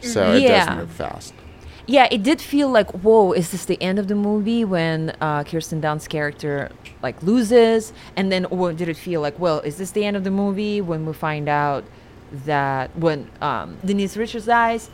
[0.00, 0.66] so it Yeah.
[0.66, 1.34] does move fast.
[1.90, 5.42] Yeah, it did feel like, whoa, is this the end of the movie when uh,
[5.44, 6.70] Kirsten Dunst's character
[7.02, 10.22] like loses, and then or did it feel like, well, is this the end of
[10.24, 11.84] the movie when we find out
[12.44, 14.90] that when um, Denise Richards dies?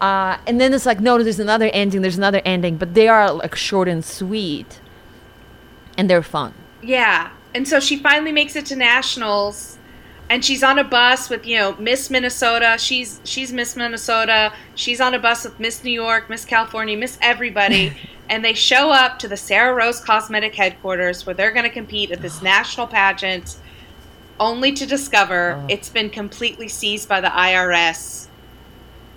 [0.00, 3.32] Uh, and then it's like, no, there's another ending, there's another ending, but they are
[3.32, 4.80] like short and sweet,
[5.96, 6.52] and they're fun.
[6.82, 7.30] Yeah.
[7.54, 9.78] And so she finally makes it to nationals
[10.30, 12.76] and she's on a bus with, you know, Miss Minnesota.
[12.78, 14.52] She's she's Miss Minnesota.
[14.74, 17.92] She's on a bus with Miss New York, Miss California, Miss everybody.
[18.28, 22.10] and they show up to the Sarah Rose Cosmetic headquarters where they're going to compete
[22.10, 23.56] at this national pageant
[24.40, 25.66] only to discover Oh.
[25.68, 28.26] it's been completely seized by the IRS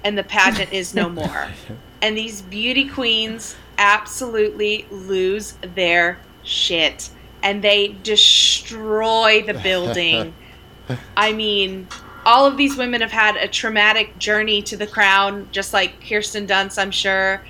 [0.07, 1.47] and the pageant is no more.
[1.99, 7.09] And these beauty queens absolutely lose their shit
[7.41, 10.35] and they destroy the building.
[11.17, 11.87] I mean,
[12.23, 16.45] all of these women have had a traumatic journey to the crown, just like Kirsten
[16.45, 17.41] Dunst, I'm sure,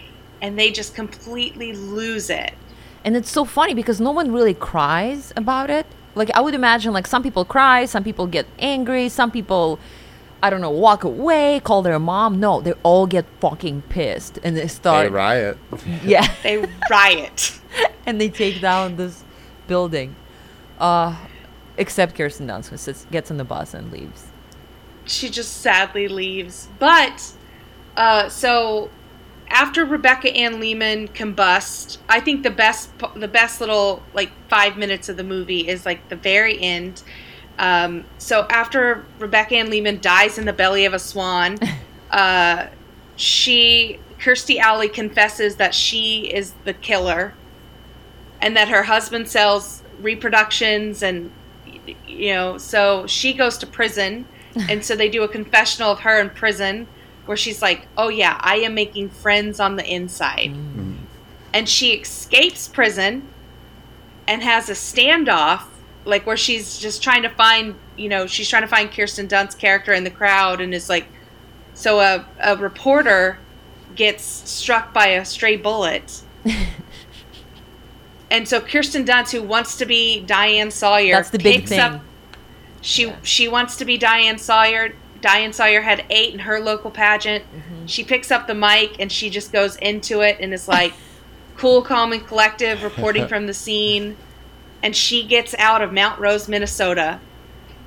[0.41, 2.53] and they just completely lose it.
[3.03, 5.86] And it's so funny because no one really cries about it.
[6.16, 9.78] Like I would imagine like some people cry, some people get angry, some people
[10.42, 12.40] I don't know, walk away, call their mom.
[12.40, 15.08] No, they all get fucking pissed and they start.
[15.08, 15.58] They riot.
[16.04, 16.28] Yeah.
[16.44, 17.60] They riot.
[18.06, 19.24] and they take down this
[19.68, 20.16] building.
[20.80, 21.16] Uh
[21.78, 24.26] except Kirsten Dunst who sits, gets on the bus and leaves.
[25.06, 26.68] she just sadly leaves.
[26.80, 27.32] But
[27.96, 28.90] uh, so
[29.50, 35.08] after Rebecca Ann Leeman combust, I think the best the best little like five minutes
[35.10, 37.04] of the movie is like the very end.
[37.60, 41.58] Um, so after Rebecca Ann Leeman dies in the belly of a swan,
[42.12, 42.68] uh,
[43.16, 47.34] she Kirstie Alley confesses that she is the killer,
[48.41, 51.32] and that her husband sells reproductions and
[52.08, 54.26] you know so she goes to prison.
[54.70, 56.88] And so they do a confessional of her in prison
[57.28, 60.55] where she's like oh yeah i am making friends on the inside.
[61.53, 63.28] And she escapes prison
[64.28, 65.66] and has a standoff
[66.08, 69.55] like where she's just trying to find you know she's trying to find kirsten dunst's
[69.55, 71.05] character in the crowd and is like
[71.74, 73.38] so a, a reporter
[73.95, 76.22] gets struck by a stray bullet
[78.32, 81.80] and so kirsten dunst who wants to be diane sawyer That's the big picks thing.
[81.80, 82.01] up
[82.82, 84.93] she she wants to be Diane Sawyer.
[85.20, 87.43] Diane Sawyer had eight in her local pageant.
[87.43, 87.86] Mm-hmm.
[87.88, 90.93] She picks up the mic and she just goes into it and is like
[91.58, 94.16] cool, calm, and collective, reporting from the scene.
[94.84, 97.19] And she gets out of Mount Rose, Minnesota,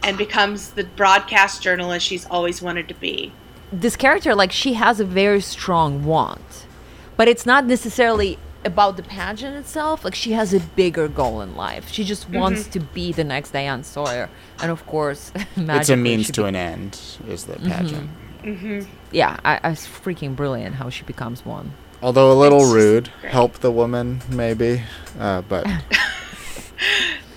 [0.02, 3.32] and becomes the broadcast journalist she's always wanted to be.
[3.72, 6.66] this character like she has a very strong want
[7.20, 10.06] but it's not necessarily about the pageant itself.
[10.06, 11.90] Like she has a bigger goal in life.
[11.90, 12.40] She just mm-hmm.
[12.40, 14.30] wants to be the next diane sawyer.
[14.62, 17.68] And of course it's a means to be- an end, is the mm-hmm.
[17.68, 18.10] pageant.
[18.42, 18.90] Mm-hmm.
[19.12, 21.72] yeah I, I it's freaking brilliant how she becomes one.
[22.02, 23.32] Although a little It's rude, great.
[23.32, 24.82] help the woman maybe,
[25.18, 25.66] uh, but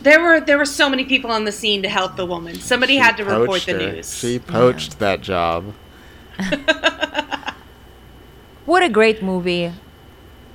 [0.01, 2.55] There were there were so many people on the scene to help the woman.
[2.55, 3.77] Somebody she had to report the her.
[3.93, 4.17] news.
[4.17, 5.73] She poached that job.
[8.65, 9.71] what a great movie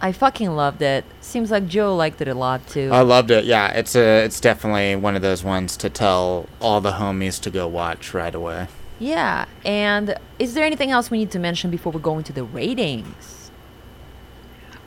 [0.00, 3.44] i fucking loved it seems like joe liked it a lot too I loved it.
[3.44, 7.50] Yeah, it's a it's definitely one of those ones to tell all the homies to
[7.50, 8.66] go watch right away.
[8.98, 12.44] yeah and is there anything else we need to mention before we go into the
[12.44, 13.50] ratings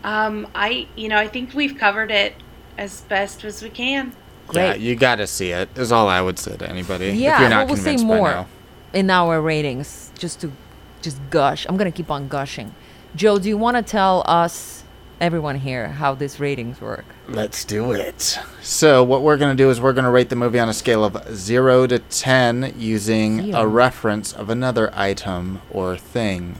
[0.03, 2.33] Um, I you know I think we've covered it
[2.77, 4.13] as best as we can.
[4.47, 4.63] Great.
[4.63, 5.69] Yeah, you got to see it.
[5.77, 7.07] Is all I would say to anybody.
[7.07, 8.45] if Yeah, you're not well, we'll say more
[8.93, 10.51] in our ratings just to
[11.01, 11.65] just gush.
[11.69, 12.73] I'm gonna keep on gushing.
[13.15, 14.83] Joe, do you want to tell us,
[15.19, 17.03] everyone here, how these ratings work?
[17.27, 18.39] Let's do it.
[18.61, 20.73] So, what we're going to do is we're going to rate the movie on a
[20.73, 23.59] scale of 0 to 10 using Zero.
[23.63, 26.59] a reference of another item or thing.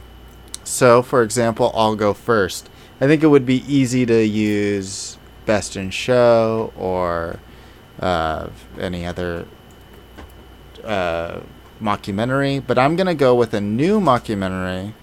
[0.62, 2.68] So, for example, I'll go first.
[3.00, 7.38] I think it would be easy to use Best in Show or
[8.00, 9.46] uh, any other
[10.84, 11.40] uh,
[11.80, 14.94] mockumentary, but I'm gonna go with a new mockumentary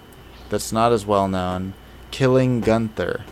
[0.48, 1.74] that's not as well known,
[2.10, 3.24] Killing Gunther.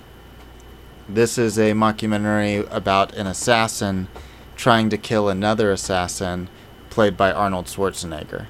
[1.09, 4.09] This is a mockumentary about an assassin
[4.57, 6.49] trying to kill another assassin,
[6.91, 8.47] played by Arnold Schwarzenegger.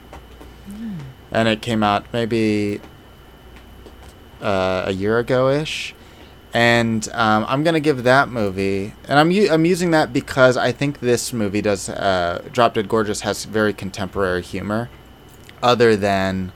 [1.30, 2.80] And it came out maybe
[4.40, 5.94] uh, a year ago ish.
[6.59, 10.72] And um, I'm gonna give that movie, and I'm u- I'm using that because I
[10.72, 11.88] think this movie does.
[11.88, 14.90] Uh, Drop Dead Gorgeous has very contemporary humor,
[15.62, 16.50] other than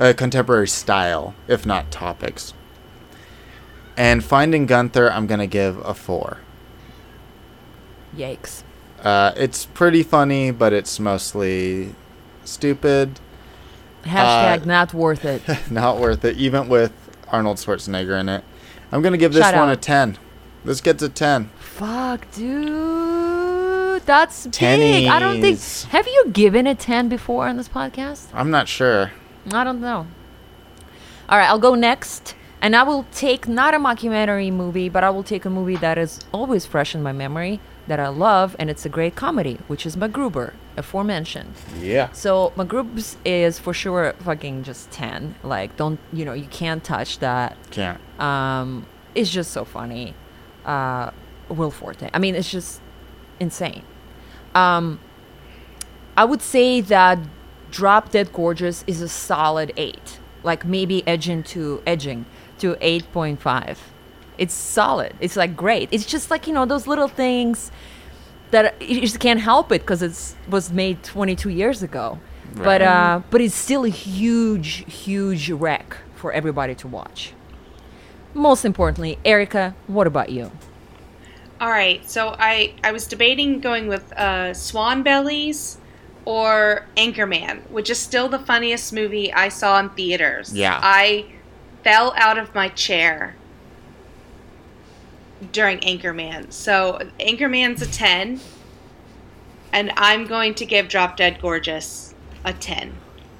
[0.00, 2.52] uh, contemporary style, if not topics.
[3.96, 6.38] And Finding Gunther, I'm gonna give a four.
[8.16, 8.64] Yikes.
[9.04, 11.94] Uh, it's pretty funny, but it's mostly
[12.44, 13.20] stupid.
[14.02, 15.42] Hashtag Uh, not worth it.
[15.70, 16.92] Not worth it, even with
[17.28, 18.42] Arnold Schwarzenegger in it.
[18.92, 19.82] I'm gonna give this Shout one a out.
[19.82, 20.18] ten.
[20.64, 21.50] This gets a ten.
[21.58, 24.02] Fuck, dude.
[24.06, 25.06] That's big.
[25.08, 25.58] I don't think.
[25.58, 25.84] Tennies.
[25.88, 28.28] Have you given a 10 before on this podcast?
[28.32, 29.12] I'm not sure.
[29.52, 30.06] I don't know.
[31.28, 32.34] All right, I'll go next.
[32.62, 35.98] And I will take not a mockumentary movie, but I will take a movie that
[35.98, 39.84] is always fresh in my memory that I love, and it's a great comedy, which
[39.84, 41.54] is MacGruber, aforementioned.
[41.80, 42.12] Yeah.
[42.12, 45.34] So MacGruber's is for sure fucking just 10.
[45.42, 47.56] Like, don't, you know, you can't touch that.
[47.70, 48.00] Can't.
[48.20, 50.14] Um, it's just so funny.
[50.64, 51.10] Uh,
[51.48, 52.10] Will Forte.
[52.12, 52.80] I mean, it's just
[53.40, 53.82] insane.
[54.54, 55.00] Um,
[56.16, 57.18] I would say that
[57.70, 62.26] Drop Dead Gorgeous is a solid eight, like maybe edging to edging
[62.58, 63.78] to eight point five.
[64.38, 65.14] It's solid.
[65.20, 65.88] It's like great.
[65.90, 67.70] It's just like you know those little things
[68.50, 72.18] that you just can't help it because it was made 22 years ago.
[72.54, 77.34] But uh, but it's still a huge, huge wreck for everybody to watch.
[78.34, 80.50] Most importantly, Erica, what about you?
[81.60, 85.78] All right, so I I was debating going with uh, Swan Bellies
[86.24, 90.54] or Anchorman, which is still the funniest movie I saw in theaters.
[90.54, 90.78] Yeah.
[90.82, 91.26] I
[91.82, 93.34] fell out of my chair
[95.52, 96.52] during Anchorman.
[96.52, 98.40] So Anchorman's a ten,
[99.72, 102.14] and I'm going to give Drop Dead Gorgeous
[102.44, 102.94] a ten.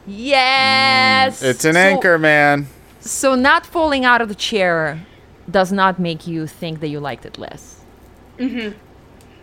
[0.07, 2.67] Yes, It's an So- anchor, man.
[3.01, 5.01] So not falling out of the chair
[5.51, 7.81] does not make you think that you liked it less.
[8.39, 8.77] Mm-hmm.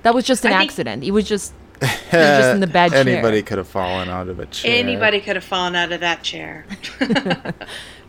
[0.03, 1.03] That was just an I think- accident.
[1.03, 3.01] It was just just in the bad chair.
[3.01, 4.77] Anybody could have fallen out of a chair.
[4.77, 6.65] Anybody could have fallen out of that chair.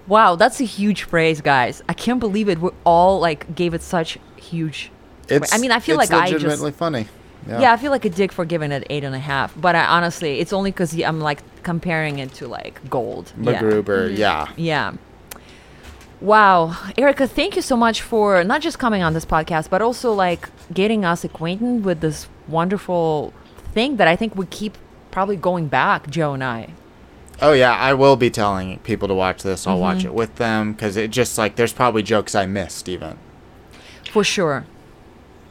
[0.08, 1.82] Wow, that's a huge praise, guys.
[1.88, 2.60] I can't believe it.
[2.60, 4.90] We all like gave it such huge.
[5.28, 7.06] It's, I mean, I feel it's like I just- legitimately funny.
[7.48, 7.60] Yeah.
[7.60, 7.72] Yeah.
[7.72, 9.54] I feel like a dick for giving it eight and a half.
[9.60, 13.32] But I honestly, it's only because I'm like comparing it to like gold.
[13.38, 14.48] MacGruber, yeah.
[14.56, 14.94] Yeah.
[16.20, 16.76] Wow.
[16.96, 20.48] Erica, thank you so much for not just coming on this podcast, but also like
[20.72, 23.32] getting us acquainted with this wonderful
[23.72, 24.76] thing that I think we keep
[25.10, 26.70] probably going back, Joe and I.
[27.42, 29.66] Oh yeah, I will be telling people to watch this.
[29.66, 30.06] I'll watch Mm-hmm.
[30.08, 33.18] it with them because it just like there's probably jokes I missed even.
[34.10, 34.64] For sure.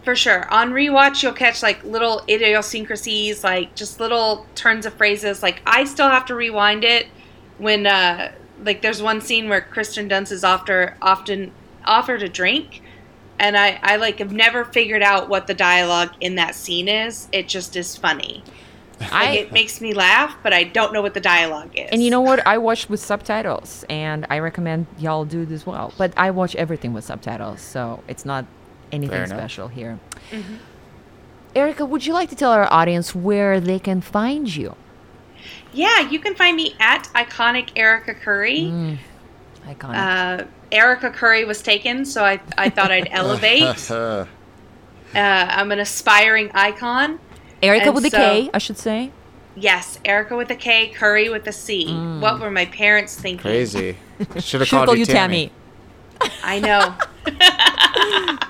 [0.03, 0.51] For sure.
[0.53, 5.41] On rewatch, you'll catch like little idiosyncrasies, like just little turns of phrases.
[5.41, 7.07] Like I still have to rewind it
[7.57, 8.31] when, uh,
[8.63, 11.51] like, there's one scene where Kirsten Dunst is after often
[11.83, 12.81] offered a drink,
[13.37, 17.27] and I, I like have never figured out what the dialogue in that scene is.
[17.31, 18.43] It just is funny.
[18.99, 21.89] Like, it makes me laugh, but I don't know what the dialogue is.
[21.91, 22.45] and you know what?
[22.47, 25.93] I watched with subtitles, and I recommend y'all do this as well.
[25.97, 28.45] But I watch everything with subtitles, so it's not
[28.91, 29.37] anything Fair enough.
[29.37, 29.99] special here.
[31.55, 34.75] Erica, would you like to tell our audience where they can find you?
[35.73, 38.61] yeah, you can find me at iconic Erica Curry.
[38.61, 38.97] Mm.
[39.67, 40.41] Iconic.
[40.41, 43.91] Uh, Erica Curry was taken, so I, I thought I'd elevate.
[45.13, 47.19] Uh, I'm an aspiring icon.
[47.61, 49.11] Erica and with a so- K, I should say.
[49.57, 51.87] Yes, Erica with a K, Curry with a C.
[51.87, 52.19] Mm.
[52.19, 53.41] What were my parents thinking?
[53.41, 53.97] Crazy.
[54.19, 55.51] Should have Should called call you, you Tammy.
[56.19, 56.33] Tammy.
[56.43, 56.95] I know.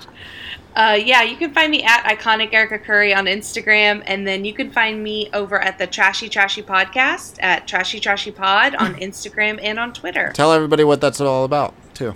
[0.76, 4.54] uh, yeah, you can find me at Iconic Erica Curry on Instagram, and then you
[4.54, 9.60] can find me over at the Trashy Trashy Podcast at Trashy Trashy Pod on Instagram
[9.62, 10.32] and on Twitter.
[10.34, 12.16] Tell everybody what that's all about too.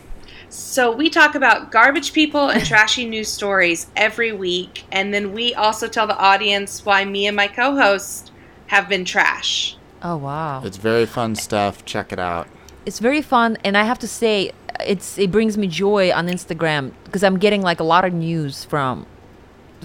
[0.49, 5.53] So we talk about garbage people and trashy news stories every week, and then we
[5.53, 8.31] also tell the audience why me and my co-host
[8.67, 9.77] have been trash.
[10.01, 10.61] Oh wow.
[10.63, 11.85] It's very fun stuff.
[11.85, 12.47] Check it out.
[12.85, 14.51] it's very fun and i have to say
[14.87, 18.63] it's it brings me joy on instagram because i'm getting like a lot of news
[18.63, 19.05] from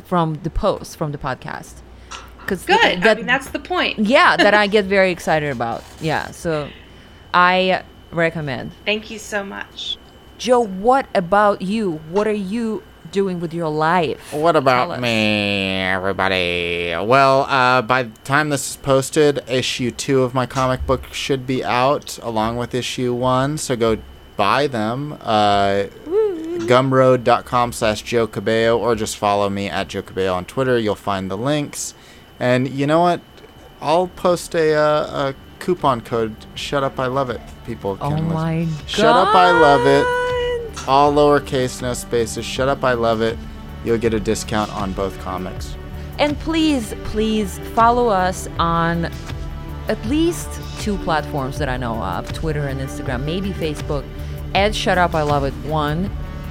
[0.05, 1.75] from the posts from the podcast
[2.41, 3.05] because Good.
[3.05, 3.99] I mean, that's the point.
[3.99, 6.71] yeah that i get very excited about yeah so
[7.35, 9.99] i recommend Thank you so much.
[10.45, 12.83] Joe what about you what are you
[13.13, 14.19] doing with your life?
[14.33, 16.91] What about me, everybody?
[17.01, 21.47] Well, uh, by the time this is posted, issue two of my comic book should
[21.47, 23.57] be out along with issue one.
[23.57, 23.99] So go
[24.37, 25.17] buy them.
[25.21, 25.85] Uh,
[26.67, 30.77] gumroad.com slash Joe Cabello or just follow me at Joe Cabello on Twitter.
[30.77, 31.95] You'll find the links.
[32.41, 33.21] And you know what?
[33.81, 36.35] I'll post a, uh, a coupon code.
[36.57, 37.41] Shut up, I love it.
[37.65, 38.35] People Oh can listen.
[38.35, 38.89] my god.
[38.91, 40.34] Shut up, I love it.
[40.87, 42.45] All lowercase, no spaces.
[42.45, 43.39] Shut up, I love it.
[43.85, 45.77] You'll get a discount on both comics.
[46.19, 49.11] And please, please follow us on
[49.89, 50.49] at least
[50.81, 54.07] two platforms that I know of Twitter and Instagram, maybe Facebook,
[54.55, 56.11] at Shut Up I Love It One.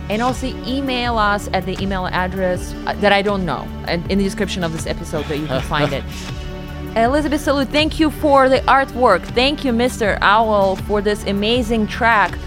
[0.10, 4.18] And also email us at the email address uh, that I don't know, and in
[4.18, 6.04] the description of this episode that you can find it.
[6.98, 9.24] Elizabeth Salute, thank you for the artwork.
[9.28, 10.20] Thank you, Mr.
[10.22, 12.38] Owl, for this amazing track.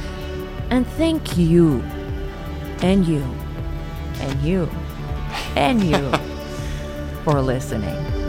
[0.71, 1.81] And thank you,
[2.83, 3.23] and you,
[4.21, 4.69] and you,
[5.55, 6.11] and you
[7.25, 8.26] for listening.